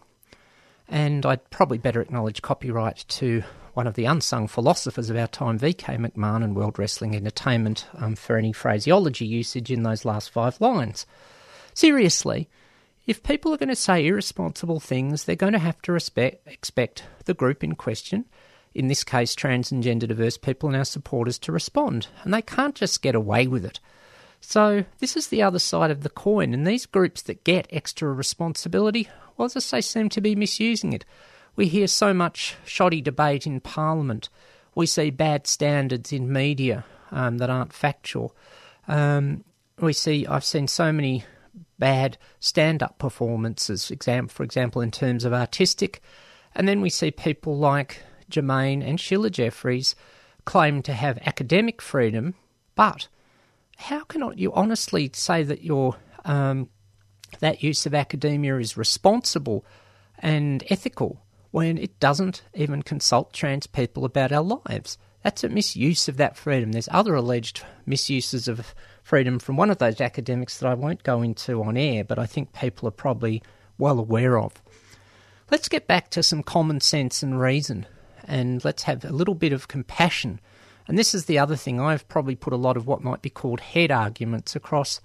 And 0.87 1.25
I'd 1.25 1.49
probably 1.49 1.77
better 1.77 2.01
acknowledge 2.01 2.41
copyright 2.41 3.05
to 3.07 3.43
one 3.73 3.87
of 3.87 3.95
the 3.95 4.05
unsung 4.05 4.47
philosophers 4.47 5.09
of 5.09 5.17
our 5.17 5.27
time, 5.27 5.59
VK 5.59 5.97
McMahon, 5.97 6.43
and 6.43 6.55
World 6.55 6.79
Wrestling 6.79 7.15
Entertainment, 7.15 7.87
um, 7.95 8.15
for 8.15 8.37
any 8.37 8.53
phraseology 8.53 9.25
usage 9.25 9.71
in 9.71 9.83
those 9.83 10.05
last 10.05 10.29
five 10.29 10.59
lines. 10.61 11.05
Seriously, 11.73 12.47
if 13.05 13.23
people 13.23 13.53
are 13.53 13.57
going 13.57 13.69
to 13.69 13.75
say 13.75 14.05
irresponsible 14.05 14.79
things, 14.79 15.25
they're 15.25 15.35
going 15.35 15.53
to 15.53 15.59
have 15.59 15.81
to 15.83 15.91
respect, 15.91 16.47
expect 16.47 17.03
the 17.25 17.33
group 17.33 17.63
in 17.63 17.75
question, 17.75 18.25
in 18.73 18.87
this 18.87 19.03
case 19.03 19.35
trans 19.35 19.71
and 19.71 19.83
gender 19.83 20.07
diverse 20.07 20.37
people 20.37 20.69
and 20.69 20.77
our 20.77 20.85
supporters, 20.85 21.37
to 21.39 21.51
respond. 21.51 22.07
And 22.23 22.33
they 22.33 22.41
can't 22.41 22.75
just 22.75 23.01
get 23.01 23.15
away 23.15 23.47
with 23.47 23.65
it. 23.65 23.79
So, 24.41 24.85
this 24.99 25.17
is 25.17 25.27
the 25.27 25.41
other 25.41 25.59
side 25.59 25.91
of 25.91 26.03
the 26.03 26.09
coin, 26.09 26.53
and 26.53 26.67
these 26.67 26.85
groups 26.85 27.21
that 27.23 27.43
get 27.43 27.67
extra 27.71 28.11
responsibility, 28.11 29.09
well, 29.37 29.45
as 29.45 29.55
I 29.55 29.59
say, 29.59 29.81
seem 29.81 30.09
to 30.09 30.21
be 30.21 30.35
misusing 30.35 30.93
it. 30.93 31.05
We 31.55 31.67
hear 31.67 31.87
so 31.87 32.13
much 32.13 32.55
shoddy 32.65 33.01
debate 33.01 33.47
in 33.47 33.59
Parliament. 33.59 34.29
We 34.75 34.85
see 34.85 35.09
bad 35.09 35.47
standards 35.47 36.11
in 36.11 36.31
media 36.31 36.85
um, 37.11 37.37
that 37.37 37.49
aren't 37.49 37.73
factual. 37.73 38.35
Um, 38.87 39.43
we 39.79 39.93
see, 39.93 40.27
I've 40.27 40.43
seen 40.43 40.67
so 40.67 40.91
many 40.91 41.23
bad 41.79 42.17
stand 42.39 42.83
up 42.83 42.97
performances, 42.97 43.87
for 43.87 44.43
example, 44.43 44.81
in 44.81 44.91
terms 44.91 45.25
of 45.25 45.33
artistic. 45.33 46.01
And 46.53 46.67
then 46.67 46.81
we 46.81 46.89
see 46.89 47.11
people 47.11 47.57
like 47.57 48.03
Germaine 48.29 48.81
and 48.81 48.99
Sheila 48.99 49.29
Jeffreys 49.29 49.95
claim 50.45 50.81
to 50.83 50.93
have 50.93 51.17
academic 51.25 51.81
freedom, 51.81 52.35
but 52.75 53.07
how 53.75 54.03
cannot 54.03 54.37
you 54.37 54.53
honestly 54.53 55.09
say 55.13 55.43
that 55.43 55.63
your 55.63 55.95
um, 56.23 56.69
that 57.39 57.63
use 57.63 57.85
of 57.85 57.93
academia 57.93 58.57
is 58.57 58.77
responsible 58.77 59.65
and 60.19 60.63
ethical 60.69 61.21
when 61.51 61.77
it 61.77 61.99
doesn't 61.99 62.43
even 62.53 62.81
consult 62.81 63.33
trans 63.33 63.67
people 63.67 64.05
about 64.05 64.31
our 64.31 64.43
lives? 64.43 64.97
That's 65.23 65.43
a 65.43 65.49
misuse 65.49 66.07
of 66.07 66.17
that 66.17 66.37
freedom. 66.37 66.71
There's 66.71 66.89
other 66.91 67.15
alleged 67.15 67.63
misuses 67.85 68.47
of 68.47 68.75
freedom 69.01 69.39
from 69.39 69.57
one 69.57 69.71
of 69.71 69.79
those 69.79 69.99
academics 69.99 70.59
that 70.59 70.69
I 70.69 70.75
won't 70.75 71.01
go 71.01 71.23
into 71.23 71.63
on 71.63 71.77
air, 71.77 72.03
but 72.03 72.19
I 72.19 72.27
think 72.27 72.53
people 72.53 72.87
are 72.87 72.91
probably 72.91 73.41
well 73.77 73.97
aware 73.97 74.37
of. 74.37 74.61
Let's 75.49 75.67
get 75.67 75.87
back 75.87 76.09
to 76.11 76.23
some 76.23 76.43
common 76.43 76.79
sense 76.79 77.23
and 77.23 77.39
reason, 77.39 77.87
and 78.23 78.63
let's 78.63 78.83
have 78.83 79.03
a 79.03 79.11
little 79.11 79.35
bit 79.35 79.51
of 79.51 79.67
compassion. 79.67 80.39
And 80.87 80.97
this 80.97 81.15
is 81.15 81.25
the 81.25 81.39
other 81.39 81.55
thing. 81.55 81.79
I've 81.79 82.07
probably 82.07 82.35
put 82.35 82.53
a 82.53 82.57
lot 82.57 82.77
of 82.77 82.87
what 82.87 83.03
might 83.03 83.21
be 83.21 83.29
called 83.29 83.59
head 83.59 83.91
arguments 83.91 84.55
across. 84.55 85.01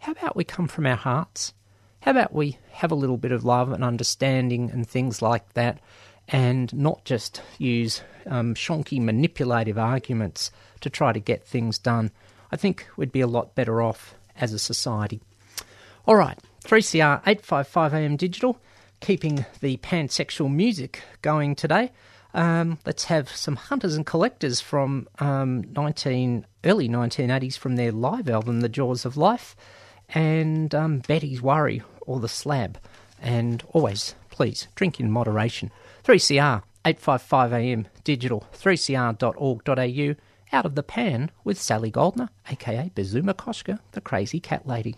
How 0.00 0.12
about 0.12 0.36
we 0.36 0.44
come 0.44 0.66
from 0.66 0.86
our 0.86 0.96
hearts? 0.96 1.54
How 2.00 2.10
about 2.10 2.34
we 2.34 2.58
have 2.72 2.90
a 2.90 2.96
little 2.96 3.16
bit 3.16 3.30
of 3.30 3.44
love 3.44 3.70
and 3.70 3.84
understanding 3.84 4.70
and 4.70 4.86
things 4.86 5.22
like 5.22 5.52
that, 5.52 5.78
and 6.26 6.74
not 6.74 7.04
just 7.04 7.40
use 7.58 8.02
um, 8.26 8.54
shonky 8.54 9.00
manipulative 9.00 9.78
arguments 9.78 10.50
to 10.80 10.90
try 10.90 11.12
to 11.12 11.20
get 11.20 11.46
things 11.46 11.78
done? 11.78 12.10
I 12.50 12.56
think 12.56 12.88
we'd 12.96 13.12
be 13.12 13.20
a 13.20 13.28
lot 13.28 13.54
better 13.54 13.80
off 13.80 14.16
as 14.36 14.52
a 14.52 14.58
society. 14.58 15.20
All 16.04 16.16
right, 16.16 16.38
3CR 16.64 17.20
855 17.24 17.94
AM 17.94 18.16
digital, 18.16 18.58
keeping 18.98 19.46
the 19.60 19.76
pansexual 19.76 20.52
music 20.52 21.02
going 21.22 21.54
today. 21.54 21.92
Um, 22.34 22.78
let's 22.86 23.04
have 23.04 23.28
some 23.28 23.56
hunters 23.56 23.94
and 23.94 24.06
collectors 24.06 24.60
from 24.60 25.08
um, 25.18 25.64
19 25.72 26.46
early 26.64 26.88
1980s 26.88 27.58
from 27.58 27.76
their 27.76 27.92
live 27.92 28.28
album, 28.28 28.60
The 28.60 28.68
Jaws 28.68 29.04
of 29.04 29.16
Life, 29.16 29.54
and 30.08 30.74
um, 30.74 30.98
Betty's 31.00 31.42
Worry 31.42 31.82
or 32.02 32.20
The 32.20 32.28
Slab. 32.28 32.78
And 33.20 33.62
always, 33.72 34.14
please, 34.30 34.68
drink 34.74 34.98
in 34.98 35.10
moderation. 35.10 35.70
3CR 36.04 36.62
855 36.84 37.52
AM 37.52 37.88
digital 38.02 38.46
3cr.org.au 38.54 40.14
out 40.54 40.66
of 40.66 40.74
the 40.74 40.82
pan 40.82 41.30
with 41.44 41.60
Sally 41.60 41.90
Goldner, 41.90 42.28
aka 42.50 42.90
Bazuma 42.94 43.34
Koshka, 43.34 43.78
the 43.92 44.00
crazy 44.00 44.40
cat 44.40 44.66
lady. 44.66 44.96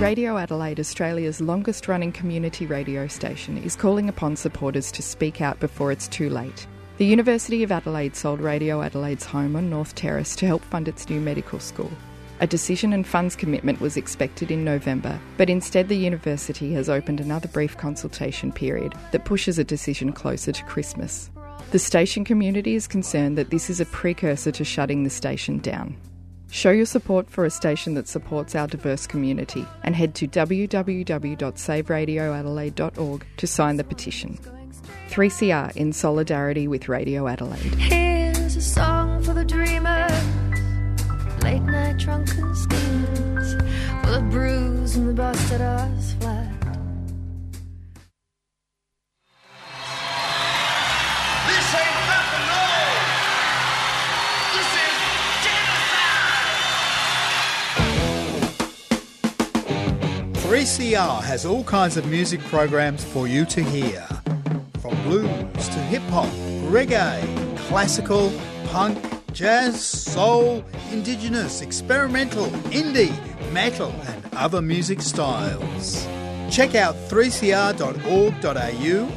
Radio 0.00 0.36
Adelaide, 0.36 0.80
Australia's 0.80 1.40
longest 1.40 1.86
running 1.86 2.10
community 2.10 2.66
radio 2.66 3.06
station, 3.06 3.56
is 3.58 3.76
calling 3.76 4.08
upon 4.08 4.34
supporters 4.34 4.90
to 4.90 5.02
speak 5.02 5.40
out 5.40 5.60
before 5.60 5.92
it's 5.92 6.08
too 6.08 6.28
late. 6.28 6.66
The 6.98 7.06
University 7.06 7.62
of 7.62 7.70
Adelaide 7.70 8.16
sold 8.16 8.40
Radio 8.40 8.82
Adelaide's 8.82 9.24
home 9.24 9.54
on 9.54 9.70
North 9.70 9.94
Terrace 9.94 10.34
to 10.36 10.46
help 10.46 10.62
fund 10.64 10.88
its 10.88 11.08
new 11.08 11.20
medical 11.20 11.60
school. 11.60 11.92
A 12.40 12.46
decision 12.46 12.92
and 12.92 13.06
funds 13.06 13.36
commitment 13.36 13.80
was 13.80 13.96
expected 13.96 14.50
in 14.50 14.64
November, 14.64 15.18
but 15.36 15.48
instead 15.48 15.88
the 15.88 15.96
university 15.96 16.72
has 16.72 16.90
opened 16.90 17.20
another 17.20 17.48
brief 17.48 17.76
consultation 17.76 18.50
period 18.50 18.94
that 19.12 19.24
pushes 19.24 19.60
a 19.60 19.64
decision 19.64 20.12
closer 20.12 20.50
to 20.50 20.64
Christmas. 20.64 21.30
The 21.70 21.78
station 21.78 22.24
community 22.24 22.74
is 22.74 22.88
concerned 22.88 23.38
that 23.38 23.50
this 23.50 23.70
is 23.70 23.80
a 23.80 23.86
precursor 23.86 24.50
to 24.50 24.64
shutting 24.64 25.04
the 25.04 25.10
station 25.10 25.60
down. 25.60 25.96
Show 26.54 26.70
your 26.70 26.86
support 26.86 27.28
for 27.28 27.44
a 27.44 27.50
station 27.50 27.94
that 27.94 28.06
supports 28.06 28.54
our 28.54 28.68
diverse 28.68 29.08
community 29.08 29.66
and 29.82 29.96
head 29.96 30.14
to 30.14 30.28
www.saveradioadelaide.org 30.28 33.26
to 33.38 33.46
sign 33.48 33.76
the 33.76 33.82
petition. 33.82 34.38
3CR 35.08 35.74
in 35.74 35.92
solidarity 35.92 36.68
with 36.68 36.88
Radio 36.88 37.26
Adelaide. 37.26 37.74
Here's 37.74 38.54
a 38.54 38.62
song 38.62 39.20
for 39.24 39.34
the 39.34 39.44
dreamers, 39.44 40.12
late 41.42 41.62
night 41.62 41.98
drunken 41.98 42.54
schemers, 42.54 43.54
for 44.04 44.12
the 44.12 44.22
and 44.94 45.08
the 45.08 45.12
busted 45.12 45.60
flat. 46.20 46.43
3CR 60.54 61.20
has 61.24 61.44
all 61.44 61.64
kinds 61.64 61.96
of 61.96 62.06
music 62.06 62.38
programs 62.42 63.02
for 63.02 63.26
you 63.26 63.44
to 63.44 63.60
hear. 63.60 64.06
From 64.80 64.94
blues 65.02 65.68
to 65.68 65.78
hip 65.90 66.00
hop, 66.02 66.28
reggae, 66.70 67.58
classical, 67.66 68.32
punk, 68.66 68.96
jazz, 69.32 69.84
soul, 69.84 70.64
indigenous, 70.92 71.60
experimental, 71.60 72.46
indie, 72.70 73.12
metal, 73.52 73.92
and 74.06 74.32
other 74.34 74.62
music 74.62 75.02
styles. 75.02 76.06
Check 76.52 76.76
out 76.76 76.94
3cr.org.au 77.08 77.82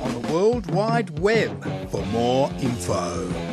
on 0.03 0.21
the 0.21 0.27
World 0.33 0.71
Wide 0.71 1.19
Web 1.19 1.91
for 1.91 2.03
more 2.07 2.49
info. 2.61 3.46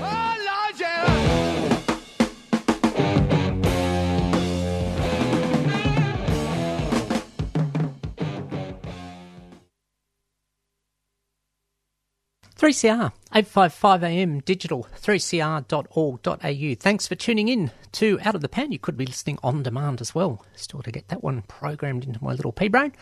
Three 12.64 12.72
CR 12.72 13.08
eight 13.34 13.46
five 13.46 13.74
five 13.74 14.02
AM 14.02 14.40
digital 14.40 14.88
3cr.org.au. 14.98 16.74
Thanks 16.80 17.06
for 17.06 17.14
tuning 17.14 17.48
in 17.48 17.70
to 17.92 18.18
Out 18.22 18.34
of 18.34 18.40
the 18.40 18.48
Pan. 18.48 18.72
You 18.72 18.78
could 18.78 18.96
be 18.96 19.04
listening 19.04 19.38
on 19.42 19.62
demand 19.62 20.00
as 20.00 20.14
well. 20.14 20.46
Still 20.54 20.80
to 20.80 20.90
get 20.90 21.08
that 21.08 21.22
one 21.22 21.42
programmed 21.42 22.06
into 22.06 22.24
my 22.24 22.32
little 22.32 22.52
pea 22.52 22.68
brain. 22.68 22.94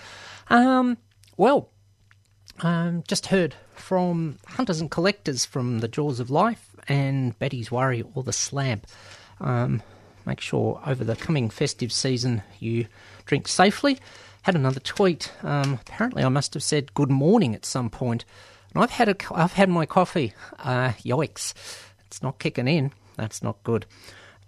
Um, 0.50 0.98
well, 1.36 1.68
um, 2.58 3.04
just 3.06 3.26
heard 3.26 3.54
from 3.76 4.40
Hunters 4.48 4.80
and 4.80 4.90
Collectors 4.90 5.44
from 5.44 5.78
the 5.78 5.86
Jaws 5.86 6.18
of 6.18 6.28
Life 6.28 6.74
and 6.88 7.38
Betty's 7.38 7.70
Worry 7.70 8.02
or 8.14 8.24
the 8.24 8.32
Slab. 8.32 8.84
Um, 9.38 9.80
make 10.26 10.40
sure 10.40 10.82
over 10.84 11.04
the 11.04 11.14
coming 11.14 11.50
festive 11.50 11.92
season 11.92 12.42
you 12.58 12.88
drink 13.26 13.46
safely. 13.46 14.00
Had 14.42 14.56
another 14.56 14.80
tweet. 14.80 15.30
Um, 15.44 15.78
apparently, 15.86 16.24
I 16.24 16.30
must 16.30 16.52
have 16.54 16.64
said 16.64 16.94
good 16.94 17.12
morning 17.12 17.54
at 17.54 17.64
some 17.64 17.90
point. 17.90 18.24
And 18.74 18.82
I've 18.82 18.90
had 18.90 19.08
a, 19.08 19.16
I've 19.34 19.52
had 19.52 19.68
my 19.68 19.86
coffee. 19.86 20.32
Uh, 20.58 20.92
yikes, 21.04 21.54
it's 22.06 22.22
not 22.22 22.38
kicking 22.38 22.68
in. 22.68 22.92
That's 23.16 23.42
not 23.42 23.62
good. 23.64 23.86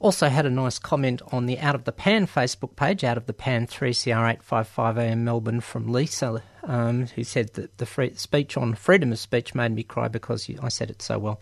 Also 0.01 0.29
had 0.29 0.45
a 0.45 0.51
nice 0.51 0.79
comment 0.79 1.23
on 1.33 1.47
the 1.47 1.59
Out 1.59 1.75
of 1.75 1.85
the 1.85 1.93
Pan 1.93 2.27
Facebook 2.27 2.77
page, 2.77 3.05
Out 3.05 3.17
of 3.17 3.27
the 3.27 3.33
Pan 3.33 3.67
3CR855AM 3.67 5.19
Melbourne 5.19 5.61
from 5.61 5.93
Lisa, 5.93 6.43
um, 6.65 7.07
who 7.07 7.25
said 7.25 7.55
that 7.55 7.79
the 7.79 7.87
free, 7.87 8.15
speech 8.15 8.57
on 8.57 8.75
freedom 8.75 9.13
of 9.13 9.19
speech 9.19 9.55
made 9.55 9.73
me 9.73 9.83
cry 9.83 10.09
because 10.09 10.51
I 10.63 10.69
said 10.69 10.91
it 10.91 11.01
so 11.01 11.19
well. 11.19 11.41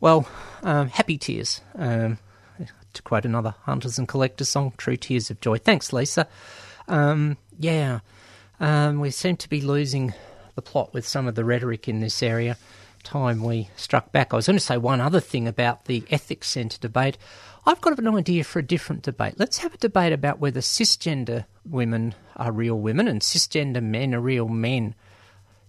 Well, 0.00 0.28
um, 0.62 0.88
happy 0.88 1.18
tears. 1.18 1.60
Um, 1.74 2.18
to 2.94 3.02
quote 3.02 3.24
another 3.24 3.54
Hunters 3.62 3.98
and 3.98 4.08
Collectors 4.08 4.48
song, 4.48 4.72
True 4.76 4.96
Tears 4.96 5.30
of 5.30 5.40
Joy. 5.40 5.58
Thanks, 5.58 5.92
Lisa. 5.92 6.26
Um, 6.88 7.36
yeah, 7.58 8.00
um, 8.60 8.98
we 8.98 9.10
seem 9.10 9.36
to 9.36 9.48
be 9.48 9.60
losing 9.60 10.14
the 10.58 10.70
plot 10.70 10.92
with 10.92 11.06
some 11.06 11.28
of 11.28 11.36
the 11.36 11.44
rhetoric 11.44 11.86
in 11.86 12.00
this 12.00 12.20
area. 12.20 12.56
Time 13.04 13.44
we 13.44 13.70
struck 13.76 14.10
back. 14.10 14.32
I 14.32 14.36
was 14.36 14.48
going 14.48 14.58
to 14.58 14.64
say 14.64 14.76
one 14.76 15.00
other 15.00 15.20
thing 15.20 15.46
about 15.46 15.84
the 15.84 16.02
ethics 16.10 16.48
centre 16.48 16.80
debate. 16.80 17.16
I've 17.64 17.80
got 17.80 17.96
an 17.96 18.08
idea 18.08 18.42
for 18.42 18.58
a 18.58 18.66
different 18.66 19.02
debate. 19.02 19.34
Let's 19.36 19.58
have 19.58 19.72
a 19.72 19.78
debate 19.78 20.12
about 20.12 20.40
whether 20.40 20.60
cisgender 20.60 21.44
women 21.64 22.16
are 22.34 22.50
real 22.50 22.74
women 22.74 23.06
and 23.06 23.20
cisgender 23.20 23.80
men 23.80 24.16
are 24.16 24.20
real 24.20 24.48
men. 24.48 24.96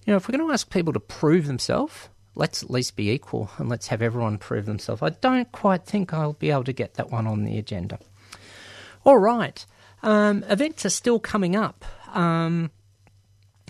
You 0.06 0.13
know, 0.13 0.17
if 0.17 0.28
we're 0.28 0.38
going 0.38 0.47
to 0.47 0.54
ask 0.54 0.71
people 0.71 0.93
to 0.93 0.99
prove 0.99 1.45
themselves, 1.45 2.10
let's 2.34 2.63
at 2.63 2.71
least 2.71 2.95
be 2.95 3.12
equal 3.12 3.52
and 3.60 3.69
let's 3.69 3.89
have 3.89 4.02
everyone 4.02 4.39
prove 4.39 4.65
themselves. 4.65 5.04
I 5.04 5.10
don't 5.10 5.52
quite 5.52 5.86
think 5.86 6.13
I'll 6.15 6.34
be 6.34 6.49
able 6.49 6.63
to 6.63 6.73
get 6.73 6.95
that 6.95 7.12
one 7.12 7.28
on 7.28 7.43
the 7.43 7.60
agenda. 7.60 7.99
All 9.06 9.19
right. 9.19 9.63
Um, 10.02 10.43
events 10.49 10.84
are 10.84 10.89
still 10.89 11.19
coming 11.19 11.56
up. 11.56 11.86
Um, 12.12 12.71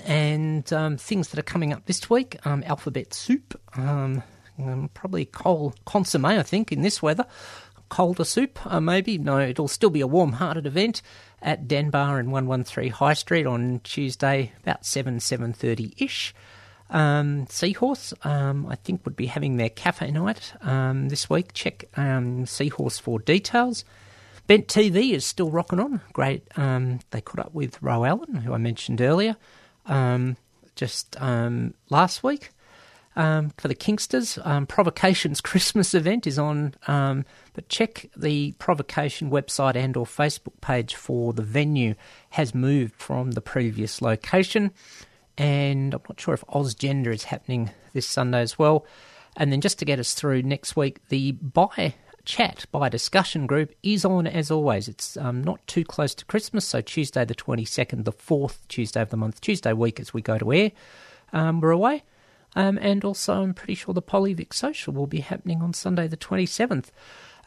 and 0.05 0.71
um, 0.73 0.97
things 0.97 1.29
that 1.29 1.39
are 1.39 1.43
coming 1.43 1.73
up 1.73 1.85
this 1.85 2.09
week 2.09 2.37
um, 2.45 2.63
alphabet 2.65 3.13
soup, 3.13 3.59
um, 3.75 4.23
um, 4.59 4.89
probably 4.93 5.25
cold 5.25 5.79
consomme, 5.85 6.25
I 6.25 6.43
think, 6.43 6.71
in 6.71 6.81
this 6.81 7.01
weather. 7.01 7.25
Colder 7.89 8.23
soup, 8.23 8.59
uh, 8.65 8.79
maybe. 8.79 9.17
No, 9.17 9.39
it'll 9.39 9.67
still 9.67 9.89
be 9.89 10.01
a 10.01 10.07
warm 10.07 10.33
hearted 10.33 10.67
event 10.67 11.01
at 11.41 11.67
Denbar 11.67 12.19
and 12.19 12.31
113 12.31 12.91
High 12.91 13.13
Street 13.13 13.47
on 13.47 13.81
Tuesday, 13.83 14.51
about 14.61 14.85
7, 14.85 15.17
7.30 15.17 15.99
ish. 15.99 16.35
Um, 16.91 17.47
Seahorse, 17.47 18.13
um, 18.23 18.67
I 18.67 18.75
think, 18.75 19.05
would 19.05 19.15
be 19.15 19.27
having 19.27 19.57
their 19.57 19.69
cafe 19.69 20.11
night 20.11 20.53
um, 20.61 21.09
this 21.09 21.29
week. 21.29 21.53
Check 21.53 21.85
um, 21.95 22.45
Seahorse 22.45 22.99
for 22.99 23.19
details. 23.19 23.85
Bent 24.47 24.67
TV 24.67 25.11
is 25.11 25.25
still 25.25 25.51
rocking 25.51 25.79
on. 25.79 26.01
Great. 26.11 26.47
Um, 26.57 26.99
they 27.11 27.21
caught 27.21 27.45
up 27.45 27.53
with 27.53 27.81
Ro 27.83 28.03
Allen, 28.03 28.33
who 28.35 28.53
I 28.53 28.57
mentioned 28.57 29.01
earlier, 29.01 29.35
um, 29.89 30.37
just 30.75 31.19
um, 31.21 31.73
last 31.89 32.23
week. 32.23 32.51
Um, 33.15 33.51
for 33.57 33.67
the 33.67 33.75
Kingsters, 33.75 34.37
um, 34.45 34.65
Provocations 34.65 35.41
Christmas 35.49 35.93
event 35.93 36.25
is 36.25 36.39
on, 36.39 36.75
but 36.85 37.67
check 37.67 38.05
the 38.15 38.53
Provocation 38.59 39.29
website 39.29 39.75
and 39.75 39.97
or 39.97 40.05
Facebook 40.05 40.61
page 40.61 40.95
for 40.95 41.33
the 41.33 41.41
venue 41.41 41.95
has 42.29 42.55
moved 42.55 42.93
from 42.95 43.31
the 43.31 43.41
previous 43.41 44.01
location 44.01 44.71
and 45.39 45.93
I'm 45.93 46.01
not 46.07 46.19
sure 46.19 46.33
if 46.33 46.43
Ozgender 46.47 47.13
is 47.13 47.23
happening 47.23 47.71
this 47.93 48.05
Sunday 48.05 48.41
as 48.41 48.59
well. 48.59 48.85
And 49.37 49.51
then 49.51 49.61
just 49.61 49.79
to 49.79 49.85
get 49.85 49.97
us 49.97 50.13
through 50.13 50.43
next 50.43 50.75
week, 50.75 50.99
the 51.07 51.31
Bi 51.31 51.95
Chat, 52.25 52.65
Bi 52.71 52.89
Discussion 52.89 53.47
group 53.47 53.73
is 53.83 54.05
on 54.05 54.27
as 54.27 54.51
always. 54.51 54.87
It's 54.87 55.17
um, 55.17 55.43
not 55.43 55.65
too 55.67 55.83
close 55.83 56.13
to 56.15 56.25
Christmas, 56.25 56.65
so 56.65 56.81
Tuesday 56.81 57.25
the 57.25 57.35
22nd, 57.35 58.05
the 58.05 58.11
fourth 58.11 58.67
Tuesday 58.67 59.01
of 59.01 59.09
the 59.09 59.17
month, 59.17 59.41
Tuesday 59.41 59.73
week 59.73 59.99
as 59.99 60.13
we 60.13 60.21
go 60.21 60.37
to 60.37 60.53
air, 60.53 60.71
um, 61.33 61.61
we're 61.61 61.71
away. 61.71 62.03
Um, 62.55 62.77
and 62.81 63.03
also, 63.03 63.41
I'm 63.41 63.53
pretty 63.53 63.75
sure 63.75 63.93
the 63.93 64.01
Polyvic 64.01 64.53
Social 64.53 64.93
will 64.93 65.07
be 65.07 65.19
happening 65.19 65.61
on 65.61 65.73
Sunday 65.73 66.07
the 66.07 66.17
27th. 66.17 66.87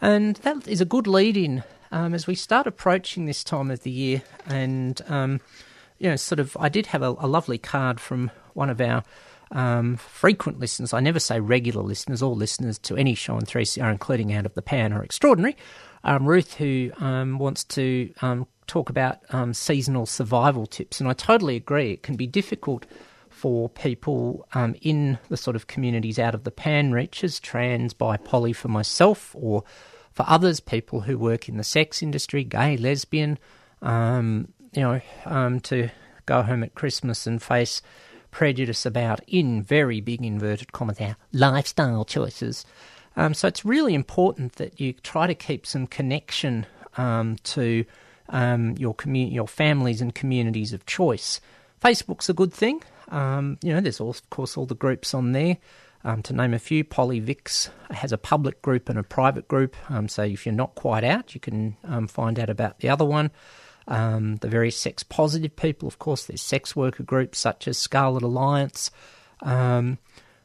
And 0.01 0.37
that 0.37 0.67
is 0.67 0.81
a 0.81 0.85
good 0.85 1.07
lead 1.07 1.37
in 1.37 1.65
um, 1.91 2.15
as 2.15 2.27
we 2.27 2.35
start 2.35 2.67
approaching 2.67 3.27
this 3.27 3.45
time 3.45 3.71
of 3.71 3.83
the 3.83 3.91
year 3.91 4.23
and 4.47 5.01
um, 5.09 5.41
you 5.99 6.09
know, 6.09 6.17
sort 6.17 6.41
of, 6.41 6.57
I 6.59 6.69
did 6.69 6.87
have 6.87 7.03
a, 7.03 7.15
a 7.19 7.29
lovely 7.29 7.59
card 7.59 8.01
from 8.01 8.33
one 8.55 8.71
of 8.71 8.81
our 8.81 9.05
um, 9.53 9.97
frequent 9.97 10.59
listeners. 10.59 10.93
I 10.93 11.01
never 11.01 11.21
say 11.21 11.39
regular 11.41 11.83
listeners, 11.83 12.23
all 12.23 12.35
listeners 12.35 12.79
to 12.81 12.97
any 12.97 13.15
show 13.15 13.35
on 13.35 13.43
3CR, 13.43 13.91
including 13.91 14.33
Out 14.33 14.47
of 14.47 14.55
the 14.55 14.63
Pan, 14.63 14.93
are 14.93 15.05
extraordinary. 15.05 15.57
Um, 16.05 16.27
Ruth, 16.27 16.55
who 16.55 16.91
um, 16.99 17.39
wants 17.39 17.63
to 17.65 18.13
um, 18.23 18.47
talk 18.67 18.91
about 18.91 19.19
um, 19.31 19.55
seasonal 19.55 20.07
survival 20.07 20.67
tips, 20.67 21.01
and 21.01 21.09
I 21.09 21.13
totally 21.13 21.57
agree. 21.57 21.93
It 21.93 22.03
can 22.03 22.17
be 22.17 22.27
difficult 22.27 22.87
for 23.29 23.69
people 23.69 24.47
um, 24.55 24.75
in 24.83 25.19
the 25.29 25.37
sort 25.37 25.57
of 25.57 25.67
communities 25.67 26.19
out 26.19 26.35
of 26.35 26.45
the 26.45 26.51
pan 26.51 26.93
reaches, 26.93 27.39
trans, 27.39 27.95
bi, 27.95 28.17
poly 28.17 28.53
for 28.53 28.69
myself, 28.69 29.35
or 29.39 29.65
for 30.13 30.25
others, 30.29 30.61
people 30.61 31.03
who 31.03 31.19
work 31.19 31.49
in 31.49 31.57
the 31.57 31.65
sex 31.65 32.03
industry, 32.03 32.45
gay, 32.45 32.77
lesbian, 32.77 33.39
you 33.83 34.47
know, 34.77 35.01
to 35.63 35.91
go 36.27 36.43
home 36.43 36.63
at 36.63 36.75
Christmas 36.75 37.27
and 37.27 37.43
face 37.43 37.83
prejudice 38.33 38.85
about, 38.85 39.21
in 39.29 39.63
very 39.63 40.01
big 40.01 40.25
inverted 40.25 40.73
commas, 40.73 41.01
our 41.01 41.17
lifestyle 41.33 42.05
choices. 42.05 42.67
Um, 43.15 43.35
so 43.35 43.47
it's 43.47 43.65
really 43.65 43.95
important 43.95 44.55
that 44.55 44.81
you 44.81 44.95
try 44.95 45.29
to 45.29 45.35
keep 45.35 45.65
some 45.67 45.87
connection 45.87 46.67
um, 46.97 47.37
to 47.45 47.85
um, 48.31 48.75
your 48.79 48.95
community, 48.95 49.35
your 49.35 49.47
families 49.47 50.01
and 50.01 50.13
communities 50.13 50.73
of 50.73 50.85
choice. 50.87 51.41
Facebook's 51.81 52.29
a 52.29 52.35
good 52.35 52.53
thing. 52.53 52.83
Um, 53.09 53.59
you 53.63 53.73
know, 53.73 53.81
there's 53.81 54.01
all, 54.01 54.11
of 54.11 54.31
course 54.31 54.57
all 54.57 54.67
the 54.67 54.75
groups 54.75 55.15
on 55.15 55.33
there. 55.33 55.59
Um, 56.05 56.23
to 56.23 56.33
name 56.33 56.53
a 56.53 56.59
few, 56.59 56.83
Polyvix 56.83 57.69
has 57.93 58.11
a 58.11 58.19
public 58.19 58.61
group 58.63 58.89
and 58.89 58.99
a 58.99 59.05
private 59.05 59.47
group. 59.47 59.77
Um, 59.89 60.09
so 60.09 60.23
if 60.23 60.45
you're 60.45 60.55
not 60.55 60.75
quite 60.75 61.05
out, 61.05 61.35
you 61.35 61.41
can 61.41 61.77
find 62.09 62.41
out 62.41 62.51
about 62.51 62.81
the 62.81 62.89
other 62.89 63.05
one. 63.05 63.31
Um, 63.89 64.37
the 64.37 64.49
very 64.49 64.71
sex 64.71 65.03
positive 65.03 65.57
people, 65.57 65.89
of 65.89 65.99
course, 65.99 66.27
there's 66.27 66.43
sex 66.43 66.77
worker 66.77 67.03
groups 67.03 67.39
such 67.39 67.67
as 67.67 67.79
Scarlet 67.79 68.23
Alliance. 68.23 68.91
Um, 69.41 69.99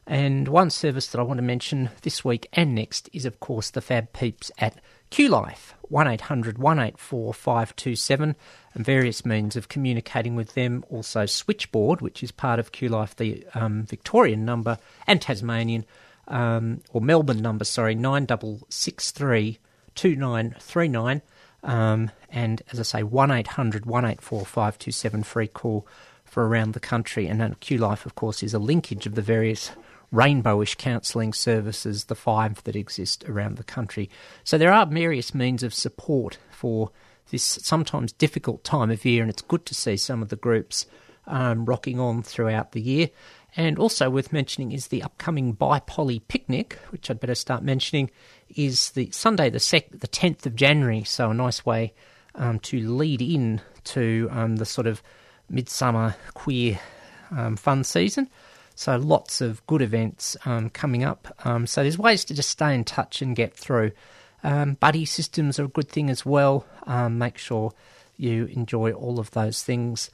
and 0.06 0.48
one 0.48 0.70
service 0.70 1.06
that 1.08 1.18
I 1.18 1.22
want 1.22 1.38
to 1.38 1.42
mention 1.42 1.90
this 2.00 2.24
week 2.24 2.48
and 2.54 2.74
next 2.74 3.10
is, 3.12 3.26
of 3.26 3.40
course, 3.40 3.70
the 3.70 3.82
Fab 3.82 4.12
Peeps 4.14 4.50
at 4.58 4.80
QLife, 5.10 5.74
1800 5.82 6.58
184 6.58 7.34
527, 7.34 8.36
and 8.74 8.84
various 8.84 9.26
means 9.26 9.54
of 9.54 9.68
communicating 9.68 10.34
with 10.34 10.54
them. 10.54 10.82
Also, 10.88 11.26
Switchboard, 11.26 12.00
which 12.00 12.22
is 12.22 12.32
part 12.32 12.58
of 12.58 12.72
QLife, 12.72 13.16
the 13.16 13.44
um, 13.54 13.84
Victorian 13.84 14.46
number, 14.46 14.78
and 15.06 15.20
Tasmanian, 15.20 15.84
um, 16.26 16.80
or 16.90 17.02
Melbourne 17.02 17.42
number, 17.42 17.64
sorry, 17.64 17.94
9663 17.94 19.58
2939. 19.94 21.22
Um, 21.62 22.10
and 22.30 22.62
as 22.72 22.78
I 22.78 22.82
say, 22.82 23.02
1800 23.02 23.86
184 23.86 24.44
527 24.46 25.22
free 25.24 25.48
call 25.48 25.86
for 26.24 26.46
around 26.46 26.74
the 26.74 26.80
country. 26.80 27.26
And 27.26 27.40
then 27.40 27.56
QLife, 27.56 28.06
of 28.06 28.14
course, 28.14 28.42
is 28.42 28.54
a 28.54 28.58
linkage 28.58 29.06
of 29.06 29.14
the 29.14 29.22
various 29.22 29.72
rainbowish 30.12 30.76
counselling 30.76 31.32
services, 31.32 32.04
the 32.04 32.14
five 32.14 32.62
that 32.64 32.76
exist 32.76 33.24
around 33.28 33.56
the 33.56 33.64
country. 33.64 34.08
So 34.44 34.56
there 34.56 34.72
are 34.72 34.86
various 34.86 35.34
means 35.34 35.62
of 35.62 35.74
support 35.74 36.38
for 36.50 36.90
this 37.30 37.42
sometimes 37.42 38.12
difficult 38.12 38.64
time 38.64 38.90
of 38.90 39.04
year, 39.04 39.22
and 39.22 39.30
it's 39.30 39.42
good 39.42 39.66
to 39.66 39.74
see 39.74 39.96
some 39.96 40.22
of 40.22 40.30
the 40.30 40.36
groups 40.36 40.86
um, 41.26 41.66
rocking 41.66 42.00
on 42.00 42.22
throughout 42.22 42.72
the 42.72 42.80
year. 42.80 43.10
And 43.56 43.78
also 43.78 44.08
worth 44.08 44.32
mentioning 44.32 44.72
is 44.72 44.88
the 44.88 45.02
upcoming 45.02 45.54
Bipoly 45.54 46.22
picnic, 46.28 46.78
which 46.90 47.10
I'd 47.10 47.20
better 47.20 47.34
start 47.34 47.62
mentioning, 47.62 48.10
is 48.56 48.90
the 48.90 49.10
Sunday 49.10 49.50
the 49.50 49.60
sec- 49.60 49.90
the 49.90 50.06
tenth 50.06 50.46
of 50.46 50.54
January. 50.54 51.04
So 51.04 51.30
a 51.30 51.34
nice 51.34 51.64
way 51.64 51.92
um, 52.34 52.58
to 52.60 52.80
lead 52.88 53.22
in 53.22 53.60
to 53.84 54.28
um, 54.30 54.56
the 54.56 54.66
sort 54.66 54.86
of 54.86 55.02
midsummer 55.48 56.14
queer 56.34 56.78
um, 57.30 57.56
fun 57.56 57.84
season. 57.84 58.28
So 58.74 58.96
lots 58.96 59.40
of 59.40 59.66
good 59.66 59.82
events 59.82 60.36
um, 60.44 60.70
coming 60.70 61.02
up. 61.02 61.34
Um, 61.44 61.66
so 61.66 61.82
there's 61.82 61.98
ways 61.98 62.24
to 62.26 62.34
just 62.34 62.48
stay 62.48 62.74
in 62.74 62.84
touch 62.84 63.22
and 63.22 63.34
get 63.34 63.54
through. 63.54 63.90
Um, 64.44 64.74
buddy 64.74 65.04
systems 65.04 65.58
are 65.58 65.64
a 65.64 65.68
good 65.68 65.88
thing 65.88 66.10
as 66.10 66.24
well. 66.24 66.64
make 67.10 67.38
sure 67.38 67.72
you 68.16 68.44
enjoy 68.46 68.92
all 68.92 69.18
of 69.18 69.32
those 69.32 69.64
things. 69.64 70.10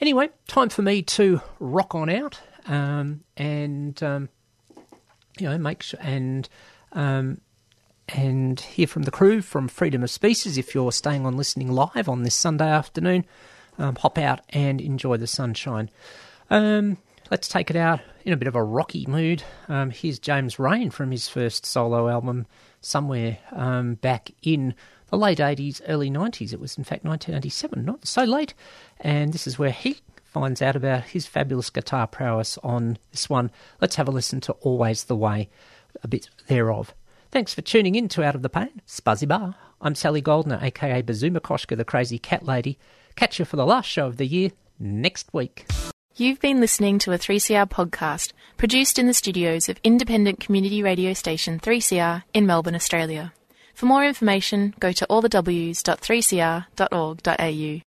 Anyway, 0.00 0.28
time 0.46 0.68
for 0.68 0.82
me 0.82 1.02
to 1.02 1.40
rock 1.58 1.94
on 1.94 2.08
out 2.08 2.38
and 3.36 4.00
you 5.38 5.48
know 5.48 5.58
make 5.58 5.82
sure 5.82 6.00
and 6.02 6.48
and 8.08 8.60
hear 8.60 8.86
from 8.86 9.02
the 9.02 9.10
crew 9.10 9.42
from 9.42 9.68
Freedom 9.68 10.02
of 10.02 10.10
Species. 10.10 10.58
If 10.58 10.74
you're 10.74 10.92
staying 10.92 11.26
on 11.26 11.36
listening 11.36 11.70
live 11.72 12.08
on 12.08 12.22
this 12.22 12.34
Sunday 12.34 12.68
afternoon, 12.68 13.24
um, 13.78 13.96
hop 13.96 14.18
out 14.18 14.40
and 14.50 14.80
enjoy 14.80 15.16
the 15.16 15.26
sunshine. 15.26 15.90
Um, 16.50 16.98
let's 17.30 17.48
take 17.48 17.70
it 17.70 17.76
out 17.76 18.00
in 18.24 18.32
a 18.32 18.36
bit 18.36 18.48
of 18.48 18.54
a 18.54 18.62
rocky 18.62 19.06
mood. 19.06 19.42
Um, 19.68 19.90
here's 19.90 20.18
James 20.18 20.58
Reyne 20.58 20.90
from 20.90 21.10
his 21.10 21.28
first 21.28 21.66
solo 21.66 22.08
album, 22.08 22.46
somewhere 22.80 23.38
back 24.00 24.30
in 24.42 24.74
the 25.08 25.18
late 25.18 25.38
80s, 25.38 25.80
early 25.88 26.10
90s. 26.10 26.52
It 26.52 26.60
was, 26.60 26.76
in 26.78 26.84
fact, 26.84 27.04
1987, 27.04 27.84
not 27.84 28.06
so 28.06 28.24
late. 28.24 28.54
And 29.00 29.32
this 29.32 29.46
is 29.46 29.58
where 29.58 29.70
he 29.70 29.98
finds 30.24 30.60
out 30.60 30.76
about 30.76 31.04
his 31.04 31.26
fabulous 31.26 31.70
guitar 31.70 32.06
prowess 32.06 32.58
on 32.62 32.98
this 33.10 33.30
one. 33.30 33.50
Let's 33.80 33.96
have 33.96 34.08
a 34.08 34.10
listen 34.10 34.40
to 34.42 34.52
Always 34.54 35.04
the 35.04 35.16
Way, 35.16 35.48
a 36.02 36.08
bit 36.08 36.28
thereof. 36.48 36.94
Thanks 37.30 37.54
for 37.54 37.62
tuning 37.62 37.94
in 37.94 38.08
to 38.08 38.24
Out 38.24 38.34
of 38.34 38.42
the 38.42 38.48
Pan. 38.48 38.80
Spuzzy 38.86 39.28
Bar. 39.28 39.54
I'm 39.80 39.94
Sally 39.94 40.20
Goldner, 40.22 40.58
aka 40.62 41.02
Bazuma 41.02 41.40
Koshka, 41.40 41.76
the 41.76 41.84
crazy 41.84 42.18
cat 42.18 42.44
lady. 42.44 42.78
Catch 43.14 43.38
you 43.38 43.44
for 43.44 43.56
the 43.56 43.66
last 43.66 43.86
show 43.86 44.06
of 44.06 44.16
the 44.16 44.26
year 44.26 44.52
next 44.78 45.34
week. 45.34 45.66
You've 46.14 46.40
been 46.40 46.60
listening 46.60 46.98
to 47.00 47.12
a 47.12 47.18
3CR 47.18 47.68
podcast 47.68 48.32
produced 48.56 48.98
in 48.98 49.06
the 49.06 49.12
studios 49.12 49.68
of 49.68 49.78
independent 49.84 50.40
community 50.40 50.82
radio 50.82 51.12
station 51.12 51.60
3CR 51.60 52.22
in 52.32 52.46
Melbourne, 52.46 52.74
Australia. 52.74 53.34
For 53.74 53.84
more 53.84 54.06
information, 54.06 54.72
go 54.80 54.92
to 54.92 55.06
allthews.3cr.org.au. 55.10 57.82